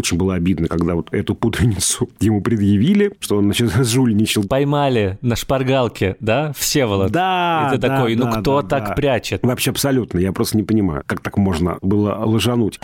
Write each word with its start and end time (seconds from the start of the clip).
очень 0.00 0.16
было 0.16 0.34
обидно, 0.34 0.66
когда 0.66 0.94
вот 0.94 1.12
эту 1.12 1.34
путаницу 1.34 2.08
ему 2.20 2.40
предъявили, 2.40 3.12
что 3.20 3.36
он, 3.36 3.44
значит, 3.44 3.70
жульничал. 3.84 4.44
Поймали 4.44 5.18
на 5.20 5.36
шпаргалке, 5.36 6.16
да, 6.20 6.52
Всеволод? 6.56 7.12
Да, 7.12 7.68
И 7.68 7.74
ты 7.76 7.78
да, 7.78 7.88
такой, 7.88 8.16
ну 8.16 8.24
да, 8.24 8.40
кто 8.40 8.62
да, 8.62 8.68
так 8.68 8.88
да. 8.88 8.94
прячет? 8.94 9.42
Вообще 9.42 9.70
абсолютно. 9.70 10.18
Я 10.18 10.32
просто 10.32 10.56
не 10.56 10.62
понимаю, 10.62 11.02
как 11.06 11.20
так 11.20 11.36
можно 11.36 11.78
было 11.82 12.18
лжануть. 12.24 12.80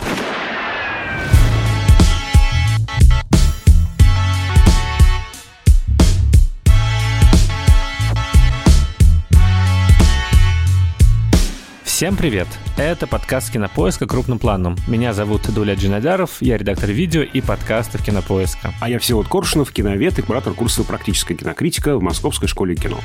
Всем 11.97 12.15
привет! 12.15 12.47
Это 12.77 13.07
подкаст 13.07 13.51
«Кинопоиска. 13.51 14.05
Крупным 14.05 14.37
планом». 14.37 14.75
Меня 14.87 15.13
зовут 15.13 15.51
Дуля 15.51 15.73
Джинадаров, 15.73 16.43
я 16.43 16.55
редактор 16.55 16.91
видео 16.91 17.23
и 17.23 17.41
подкастов 17.41 18.03
«Кинопоиска». 18.03 18.71
А 18.79 18.87
я 18.87 18.99
Всеволод 18.99 19.27
Коршунов, 19.27 19.71
киновед 19.71 20.19
и 20.19 20.21
куратор 20.21 20.53
курса 20.53 20.83
«Практическая 20.83 21.33
кинокритика» 21.33 21.97
в 21.97 22.03
Московской 22.03 22.47
школе 22.47 22.75
кино. 22.75 22.99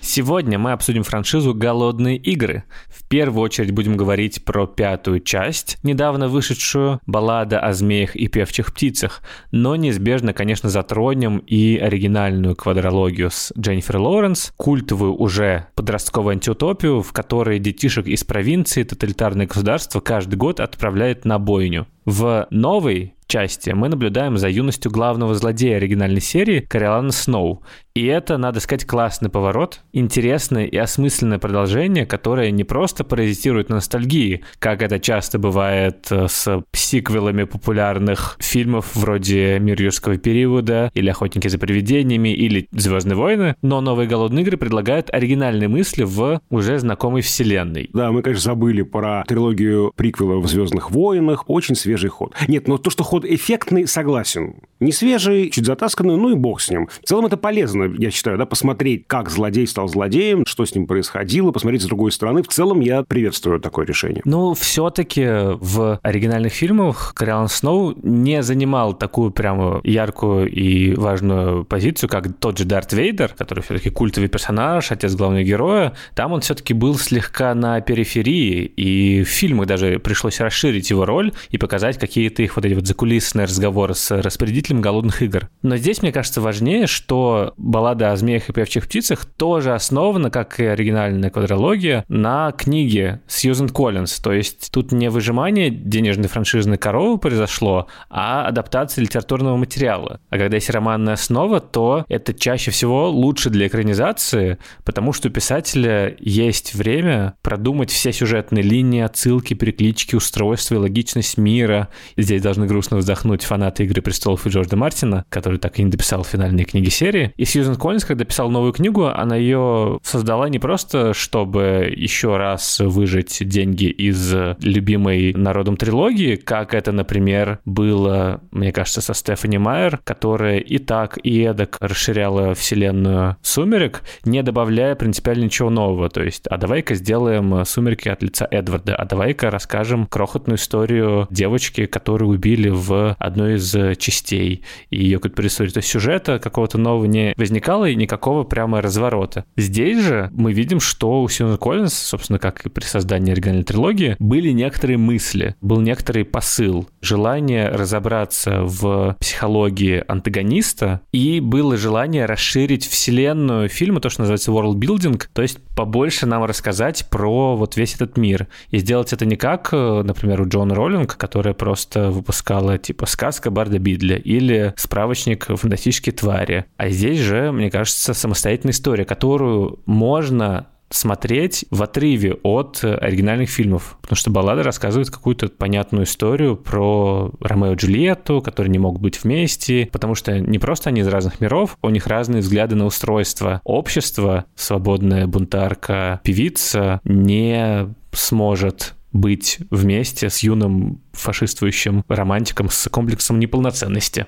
Сегодня 0.00 0.58
мы 0.58 0.72
обсудим 0.72 1.04
франшизу 1.04 1.54
«Голодные 1.54 2.16
игры». 2.16 2.64
Первую 3.12 3.44
очередь 3.44 3.72
будем 3.72 3.98
говорить 3.98 4.42
про 4.42 4.66
пятую 4.66 5.20
часть, 5.20 5.76
недавно 5.82 6.28
вышедшую 6.28 6.98
«Баллада 7.04 7.60
о 7.60 7.74
змеях 7.74 8.16
и 8.16 8.26
певчих 8.26 8.72
птицах», 8.72 9.20
но 9.50 9.76
неизбежно, 9.76 10.32
конечно, 10.32 10.70
затронем 10.70 11.36
и 11.36 11.76
оригинальную 11.76 12.56
квадрологию 12.56 13.30
с 13.30 13.52
Дженнифер 13.54 13.98
Лоуренс, 13.98 14.54
культовую 14.56 15.14
уже 15.14 15.66
подростковую 15.74 16.32
антиутопию, 16.32 17.02
в 17.02 17.12
которой 17.12 17.58
детишек 17.58 18.06
из 18.06 18.24
провинции 18.24 18.82
тоталитарное 18.82 19.46
государство 19.46 20.00
каждый 20.00 20.36
год 20.36 20.58
отправляет 20.58 21.26
на 21.26 21.38
бойню. 21.38 21.86
В 22.06 22.46
новой 22.48 23.14
части 23.26 23.70
мы 23.70 23.88
наблюдаем 23.88 24.36
за 24.36 24.48
юностью 24.48 24.90
главного 24.90 25.34
злодея 25.34 25.76
оригинальной 25.76 26.20
серии 26.20 26.60
Кориолана 26.60 27.12
Сноу. 27.12 27.62
И 27.94 28.06
это, 28.06 28.38
надо 28.38 28.60
сказать, 28.60 28.86
классный 28.86 29.28
поворот, 29.28 29.80
интересное 29.92 30.64
и 30.64 30.76
осмысленное 30.76 31.38
продолжение, 31.38 32.06
которое 32.06 32.50
не 32.50 32.64
просто 32.64 33.04
паразитирует 33.04 33.68
на 33.68 33.76
ностальгии, 33.76 34.44
как 34.58 34.82
это 34.82 34.98
часто 34.98 35.38
бывает 35.38 36.06
э, 36.10 36.26
с 36.28 36.62
сиквелами 36.72 37.44
популярных 37.44 38.36
фильмов 38.38 38.94
вроде 38.94 39.58
«Мир 39.58 39.80
юрского 39.80 40.16
периода» 40.16 40.90
или 40.94 41.10
«Охотники 41.10 41.48
за 41.48 41.58
привидениями» 41.58 42.30
или 42.30 42.66
«Звездные 42.72 43.16
войны», 43.16 43.56
но 43.60 43.80
новые 43.80 44.08
«Голодные 44.08 44.42
игры» 44.42 44.56
предлагают 44.56 45.12
оригинальные 45.12 45.68
мысли 45.68 46.04
в 46.04 46.40
уже 46.48 46.78
знакомой 46.78 47.20
вселенной. 47.20 47.90
Да, 47.92 48.10
мы, 48.10 48.22
конечно, 48.22 48.52
забыли 48.52 48.82
про 48.82 49.24
трилогию 49.26 49.92
приквелов 49.96 50.44
в 50.44 50.48
«Звездных 50.48 50.90
войнах». 50.90 51.44
Очень 51.48 51.74
свежий 51.74 52.08
ход. 52.08 52.34
Нет, 52.48 52.68
но 52.68 52.78
то, 52.78 52.88
что 52.88 53.04
ход 53.04 53.26
эффектный, 53.26 53.86
согласен. 53.86 54.54
Не 54.80 54.92
свежий, 54.92 55.50
чуть 55.50 55.66
затасканный, 55.66 56.16
ну 56.16 56.30
и 56.30 56.34
бог 56.34 56.60
с 56.60 56.70
ним. 56.70 56.88
В 57.02 57.06
целом 57.06 57.26
это 57.26 57.36
полезно, 57.36 57.81
я 57.84 58.10
считаю, 58.10 58.38
да, 58.38 58.46
посмотреть, 58.46 59.06
как 59.06 59.30
злодей 59.30 59.66
стал 59.66 59.88
злодеем, 59.88 60.44
что 60.46 60.64
с 60.64 60.74
ним 60.74 60.86
происходило, 60.86 61.50
посмотреть 61.50 61.82
с 61.82 61.86
другой 61.86 62.12
стороны. 62.12 62.42
В 62.42 62.48
целом 62.48 62.80
я 62.80 63.02
приветствую 63.02 63.60
такое 63.60 63.86
решение. 63.86 64.22
Ну, 64.24 64.54
все-таки 64.54 65.26
в 65.26 65.98
оригинальных 66.02 66.52
фильмах 66.52 67.12
Кориолан 67.14 67.48
Сноу 67.48 67.94
не 68.02 68.42
занимал 68.42 68.94
такую 68.94 69.30
прямо 69.30 69.80
яркую 69.84 70.50
и 70.50 70.94
важную 70.94 71.64
позицию, 71.64 72.08
как 72.08 72.32
тот 72.38 72.58
же 72.58 72.64
Дарт 72.64 72.92
Вейдер, 72.92 73.34
который 73.36 73.62
все-таки 73.62 73.90
культовый 73.90 74.28
персонаж, 74.28 74.90
отец 74.90 75.14
главного 75.14 75.42
героя. 75.42 75.94
Там 76.14 76.32
он 76.32 76.40
все-таки 76.40 76.74
был 76.74 76.96
слегка 76.96 77.54
на 77.54 77.80
периферии, 77.80 78.64
и 78.64 79.22
в 79.22 79.28
фильмах 79.28 79.66
даже 79.66 79.98
пришлось 79.98 80.40
расширить 80.40 80.90
его 80.90 81.04
роль 81.04 81.32
и 81.50 81.58
показать 81.58 81.98
какие-то 81.98 82.42
их 82.42 82.56
вот 82.56 82.64
эти 82.64 82.74
вот 82.74 82.86
закулисные 82.86 83.46
разговоры 83.46 83.94
с 83.94 84.10
распорядителем 84.10 84.80
голодных 84.80 85.22
игр. 85.22 85.48
Но 85.62 85.76
здесь, 85.76 86.02
мне 86.02 86.12
кажется, 86.12 86.40
важнее, 86.40 86.86
что 86.86 87.54
баллада 87.72 88.12
о 88.12 88.16
змеях 88.16 88.48
и 88.48 88.52
певчих 88.52 88.84
птицах 88.84 89.24
тоже 89.24 89.74
основана, 89.74 90.30
как 90.30 90.60
и 90.60 90.64
оригинальная 90.64 91.30
квадрология, 91.30 92.04
на 92.06 92.52
книге 92.52 93.22
Сьюзен 93.26 93.70
Коллинз. 93.70 94.20
То 94.20 94.32
есть 94.32 94.70
тут 94.70 94.92
не 94.92 95.10
выжимание 95.10 95.70
денежной 95.70 96.28
франшизной 96.28 96.78
коровы 96.78 97.18
произошло, 97.18 97.88
а 98.10 98.46
адаптация 98.46 99.02
литературного 99.02 99.56
материала. 99.56 100.20
А 100.28 100.38
когда 100.38 100.56
есть 100.56 100.70
романная 100.70 101.14
основа, 101.14 101.60
то 101.60 102.04
это 102.08 102.34
чаще 102.34 102.70
всего 102.70 103.10
лучше 103.10 103.50
для 103.50 103.66
экранизации, 103.66 104.58
потому 104.84 105.12
что 105.12 105.28
у 105.28 105.30
писателя 105.30 106.14
есть 106.18 106.74
время 106.74 107.34
продумать 107.42 107.90
все 107.90 108.12
сюжетные 108.12 108.62
линии, 108.62 109.00
отсылки, 109.00 109.54
переклички, 109.54 110.14
устройства 110.14 110.74
и 110.74 110.78
логичность 110.78 111.38
мира. 111.38 111.88
Здесь 112.18 112.42
должны 112.42 112.66
грустно 112.66 112.98
вздохнуть 112.98 113.42
фанаты 113.42 113.84
«Игры 113.84 114.02
престолов» 114.02 114.46
и 114.46 114.50
Джорджа 114.50 114.76
Мартина, 114.76 115.24
который 115.30 115.58
так 115.58 115.78
и 115.78 115.82
не 115.82 115.90
дописал 115.90 116.22
финальные 116.22 116.66
книги 116.66 116.90
серии. 116.90 117.32
И 117.36 117.44
Сьюзен 117.44 117.61
Коллинз, 117.78 118.04
когда 118.04 118.24
писал 118.24 118.50
новую 118.50 118.72
книгу, 118.72 119.06
она 119.06 119.36
ее 119.36 119.98
создала 120.02 120.48
не 120.48 120.58
просто, 120.58 121.14
чтобы 121.14 121.92
еще 121.94 122.36
раз 122.36 122.80
выжить 122.80 123.38
деньги 123.46 123.84
из 123.84 124.34
любимой 124.60 125.32
народом 125.34 125.76
трилогии, 125.76 126.36
как 126.36 126.74
это, 126.74 126.92
например, 126.92 127.60
было, 127.64 128.40
мне 128.50 128.72
кажется, 128.72 129.00
со 129.00 129.14
Стефани 129.14 129.58
Майер, 129.58 129.98
которая 130.04 130.58
и 130.58 130.78
так, 130.78 131.18
и 131.22 131.40
эдак 131.42 131.76
расширяла 131.80 132.54
вселенную 132.54 133.36
«Сумерек», 133.42 134.02
не 134.24 134.42
добавляя 134.42 134.94
принципиально 134.94 135.44
ничего 135.44 135.70
нового. 135.70 136.08
То 136.08 136.22
есть, 136.22 136.46
а 136.48 136.56
давай-ка 136.56 136.94
сделаем 136.94 137.64
«Сумерки» 137.64 138.08
от 138.08 138.22
лица 138.22 138.46
Эдварда, 138.50 138.94
а 138.96 139.04
давай-ка 139.04 139.50
расскажем 139.50 140.06
крохотную 140.06 140.56
историю 140.56 141.26
девочки, 141.30 141.86
которую 141.86 142.30
убили 142.30 142.68
в 142.68 143.16
одной 143.18 143.54
из 143.56 143.98
частей, 143.98 144.64
и 144.90 145.02
ее 145.02 145.18
какую-то 145.18 145.36
предысторию. 145.36 145.72
То 145.72 145.78
есть 145.78 145.88
сюжета 145.88 146.38
какого-то 146.38 146.78
нового 146.78 147.04
не 147.04 147.34
возникало 147.52 147.92
никакого 147.92 148.44
прямо 148.44 148.80
разворота. 148.80 149.44
Здесь 149.58 150.02
же 150.02 150.30
мы 150.32 150.54
видим, 150.54 150.80
что 150.80 151.20
у 151.22 151.28
Сьюзен 151.28 151.58
Коллинз, 151.58 151.92
собственно, 151.92 152.38
как 152.38 152.64
и 152.64 152.70
при 152.70 152.84
создании 152.84 153.32
оригинальной 153.32 153.62
трилогии, 153.62 154.16
были 154.18 154.52
некоторые 154.52 154.96
мысли, 154.96 155.54
был 155.60 155.82
некоторый 155.82 156.24
посыл, 156.24 156.88
желание 157.02 157.68
разобраться 157.68 158.62
в 158.62 159.16
психологии 159.20 160.02
антагониста, 160.08 161.02
и 161.12 161.40
было 161.40 161.76
желание 161.76 162.24
расширить 162.24 162.86
вселенную 162.86 163.68
фильма, 163.68 164.00
то, 164.00 164.08
что 164.08 164.22
называется 164.22 164.50
world 164.50 164.76
building, 164.76 165.22
то 165.34 165.42
есть 165.42 165.58
побольше 165.76 166.24
нам 166.24 166.44
рассказать 166.44 167.06
про 167.10 167.54
вот 167.54 167.76
весь 167.76 167.96
этот 167.96 168.16
мир. 168.16 168.48
И 168.70 168.78
сделать 168.78 169.12
это 169.12 169.26
не 169.26 169.36
как, 169.36 169.68
э, 169.72 170.02
например, 170.02 170.40
у 170.40 170.48
Джона 170.48 170.74
Роллинг, 170.74 171.18
которая 171.18 171.52
просто 171.52 172.10
выпускала 172.10 172.78
типа 172.78 173.04
сказка 173.04 173.50
Барда 173.50 173.78
Бидля 173.78 174.16
или 174.16 174.72
справочник 174.76 175.46
фантастические 175.46 176.14
твари. 176.14 176.64
А 176.78 176.88
здесь 176.88 177.18
же, 177.18 177.41
мне 177.50 177.70
кажется, 177.70 178.14
самостоятельная 178.14 178.72
история, 178.72 179.04
которую 179.04 179.80
можно 179.86 180.68
смотреть 180.94 181.64
в 181.70 181.82
отрыве 181.82 182.34
от 182.42 182.84
оригинальных 182.84 183.48
фильмов, 183.48 183.96
потому 184.02 184.16
что 184.16 184.30
баллада 184.30 184.62
рассказывает 184.62 185.10
какую-то 185.10 185.48
понятную 185.48 186.04
историю 186.04 186.56
про 186.56 187.32
Ромео 187.40 187.72
и 187.72 187.76
Джульетту, 187.76 188.42
которые 188.42 188.70
не 188.70 188.78
могут 188.78 189.00
быть 189.00 189.22
вместе, 189.22 189.88
потому 189.90 190.14
что 190.14 190.38
не 190.38 190.58
просто 190.58 190.90
они 190.90 191.00
из 191.00 191.08
разных 191.08 191.40
миров, 191.40 191.78
у 191.82 191.88
них 191.88 192.06
разные 192.06 192.42
взгляды 192.42 192.76
на 192.76 192.86
устройство. 192.86 193.60
Общество, 193.64 194.44
свободная 194.54 195.26
бунтарка, 195.26 196.20
певица 196.24 197.00
не 197.04 197.88
сможет 198.12 198.94
быть 199.12 199.58
вместе 199.70 200.30
с 200.30 200.38
юным 200.40 201.02
фашистующим 201.12 202.04
романтиком 202.08 202.68
с 202.70 202.88
комплексом 202.88 203.38
неполноценности. 203.38 204.26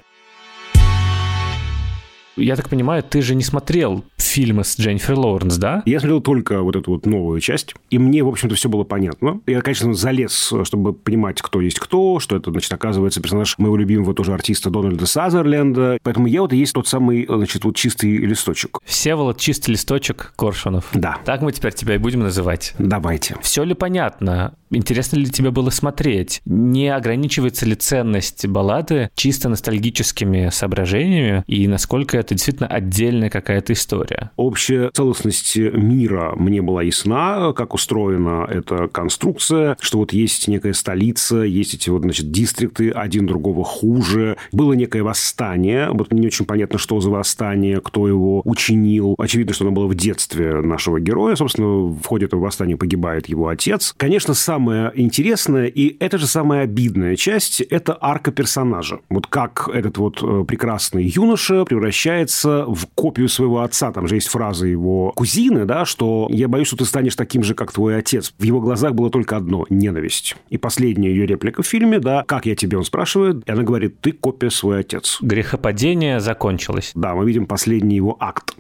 Я 2.37 2.57
так 2.57 2.69
понимаю, 2.69 3.03
ты 3.03 3.23
же 3.23 3.35
не 3.35 3.43
смотрел 3.43 4.05
фильмы 4.17 4.65
с 4.65 4.79
Дженнифер 4.79 5.17
Лоуренс, 5.17 5.57
да? 5.57 5.83
Я 5.87 6.01
смотрел 6.01 6.21
только 6.21 6.63
вот 6.63 6.75
эту 6.75 6.91
вот 6.91 7.07
новую 7.07 7.41
часть, 7.41 7.75
и 7.91 7.99
мне, 7.99 8.23
в 8.25 8.29
общем-то, 8.29 8.57
все 8.57 8.69
было 8.69 8.85
понятно. 8.85 9.41
Я, 9.47 9.61
конечно, 9.61 9.95
залез, 9.95 10.53
чтобы 10.65 10.93
понимать, 10.93 11.41
кто 11.41 11.61
есть 11.61 11.79
кто, 11.79 12.19
что 12.19 12.37
это, 12.37 12.51
значит, 12.51 12.73
оказывается 12.73 13.21
персонаж 13.21 13.57
моего 13.59 13.77
любимого 13.77 14.15
тоже 14.15 14.33
артиста 14.33 14.71
Дональда 14.71 15.07
Сазерленда. 15.07 15.99
Поэтому 16.03 16.27
я 16.27 16.43
вот 16.43 16.53
и 16.53 16.57
есть 16.57 16.73
тот 16.73 16.89
самый, 16.89 17.27
значит, 17.27 17.65
вот 17.65 17.77
чистый 17.77 18.17
листочек. 18.17 18.79
Всеволод 18.85 19.39
чистый 19.39 19.71
листочек 19.71 20.33
Коршунов. 20.37 20.89
Да. 20.93 21.19
Так 21.25 21.43
мы 21.43 21.53
теперь 21.53 21.73
тебя 21.73 21.95
и 21.95 21.99
будем 21.99 22.21
называть. 22.21 22.75
Давайте. 22.79 23.37
Все 23.43 23.63
ли 23.63 23.75
понятно? 23.75 24.55
Интересно 24.71 25.19
ли 25.19 25.27
тебе 25.27 25.53
было 25.53 25.71
смотреть? 25.71 26.41
Не 26.45 26.89
ограничивается 26.89 27.65
ли 27.67 27.77
ценность 27.77 28.47
баллады 28.47 29.11
чисто 29.15 29.49
ностальгическими 29.49 30.49
соображениями? 30.51 31.45
И 31.47 31.69
насколько 31.69 32.24
это 32.25 32.35
действительно 32.35 32.69
отдельная 32.69 33.31
какая-то 33.31 33.73
история. 33.73 34.31
Общая 34.37 34.91
целостность 34.93 35.57
мира 35.57 36.33
мне 36.37 36.63
была 36.63 36.83
ясна, 36.83 37.53
как 37.53 37.75
устроена 37.75 38.47
эта 38.51 38.89
конструкция, 38.89 39.77
что 39.81 39.99
вот 39.99 40.13
есть 40.13 40.49
некая 40.49 40.73
столица, 40.73 41.43
есть 41.43 41.75
эти 41.75 41.91
вот, 41.91 42.03
значит, 42.03 42.31
дистрикты, 42.31 42.91
один 42.91 43.27
другого 43.27 43.65
хуже. 43.65 44.37
Было 44.53 44.73
некое 44.73 45.03
восстание, 45.03 45.91
вот 45.91 46.11
мне 46.13 46.23
не 46.23 46.27
очень 46.29 46.47
понятно, 46.47 46.79
что 46.79 47.01
за 47.01 47.11
восстание, 47.11 47.81
кто 47.81 48.09
его 48.09 48.41
учинил. 48.45 49.15
Очевидно, 49.19 49.53
что 49.53 49.65
оно 49.65 49.73
было 49.73 49.87
в 49.87 49.95
детстве 49.95 50.61
нашего 50.63 50.99
героя. 51.01 51.37
Собственно, 51.37 51.67
в 51.67 52.05
ходе 52.05 52.27
этого 52.27 52.41
восстания 52.41 52.77
погибает 52.77 53.29
его 53.29 53.49
отец. 53.49 53.95
Конечно, 53.97 54.35
самое 54.35 54.93
интересное, 54.95 55.67
и 55.67 55.97
это 56.01 56.19
же 56.19 56.27
самая 56.27 56.63
обидная 56.63 57.17
часть, 57.17 57.61
это 57.61 57.97
арка 58.01 58.33
персонажа. 58.33 59.01
Вот 59.11 59.27
как 59.27 59.69
этот 59.73 59.99
вот 59.99 60.23
э, 60.23 60.45
прекрасный 60.47 61.05
юноша 61.05 61.65
превращается 61.65 62.14
в 62.23 62.87
копию 62.95 63.29
своего 63.29 63.63
отца. 63.63 63.93
Там 63.93 64.07
же 64.07 64.17
есть 64.17 64.29
фраза 64.29 64.67
его 64.67 65.13
кузины, 65.13 65.65
да, 65.65 65.85
что 65.85 66.27
«я 66.31 66.49
боюсь, 66.49 66.67
что 66.67 66.77
ты 66.77 66.85
станешь 66.85 67.17
таким 67.17 67.43
же, 67.43 67.55
как 67.55 67.73
твой 67.73 67.97
отец». 67.99 68.33
В 68.39 68.43
его 68.43 68.61
глазах 68.61 68.95
было 68.95 69.11
только 69.11 69.37
одно– 69.37 69.67
ненависть. 69.71 70.37
И 70.51 70.59
последняя 70.59 71.11
ее 71.11 71.27
реплика 71.27 71.63
в 71.63 71.67
фильме, 71.67 71.99
да, 71.99 72.25
«как 72.27 72.47
я 72.47 72.55
тебе?» 72.55 72.79
он 72.79 72.85
спрашивает, 72.85 73.43
и 73.47 73.51
она 73.51 73.63
говорит 73.63 74.01
«ты 74.01 74.13
копия 74.13 74.51
свой 74.51 74.81
отец». 74.81 75.19
Грехопадение 75.21 76.21
закончилось. 76.21 76.93
Да, 76.95 77.15
мы 77.15 77.27
видим 77.27 77.47
последний 77.47 77.97
его 77.97 78.17
акт. 78.21 78.55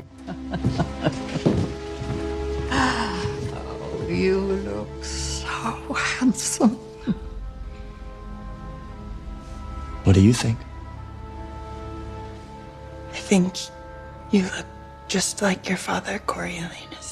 You 4.08 4.60
look 4.64 5.02
so 5.02 5.94
handsome. 5.94 6.76
What 10.04 10.14
do 10.14 10.20
you 10.20 10.32
think? 10.32 10.56
Think 13.28 13.54
you 14.30 14.42
look 14.42 14.66
just 15.08 15.40
like 15.40 15.66
your 15.66 15.78
father, 15.78 16.20
Coriolanus. 16.26 17.03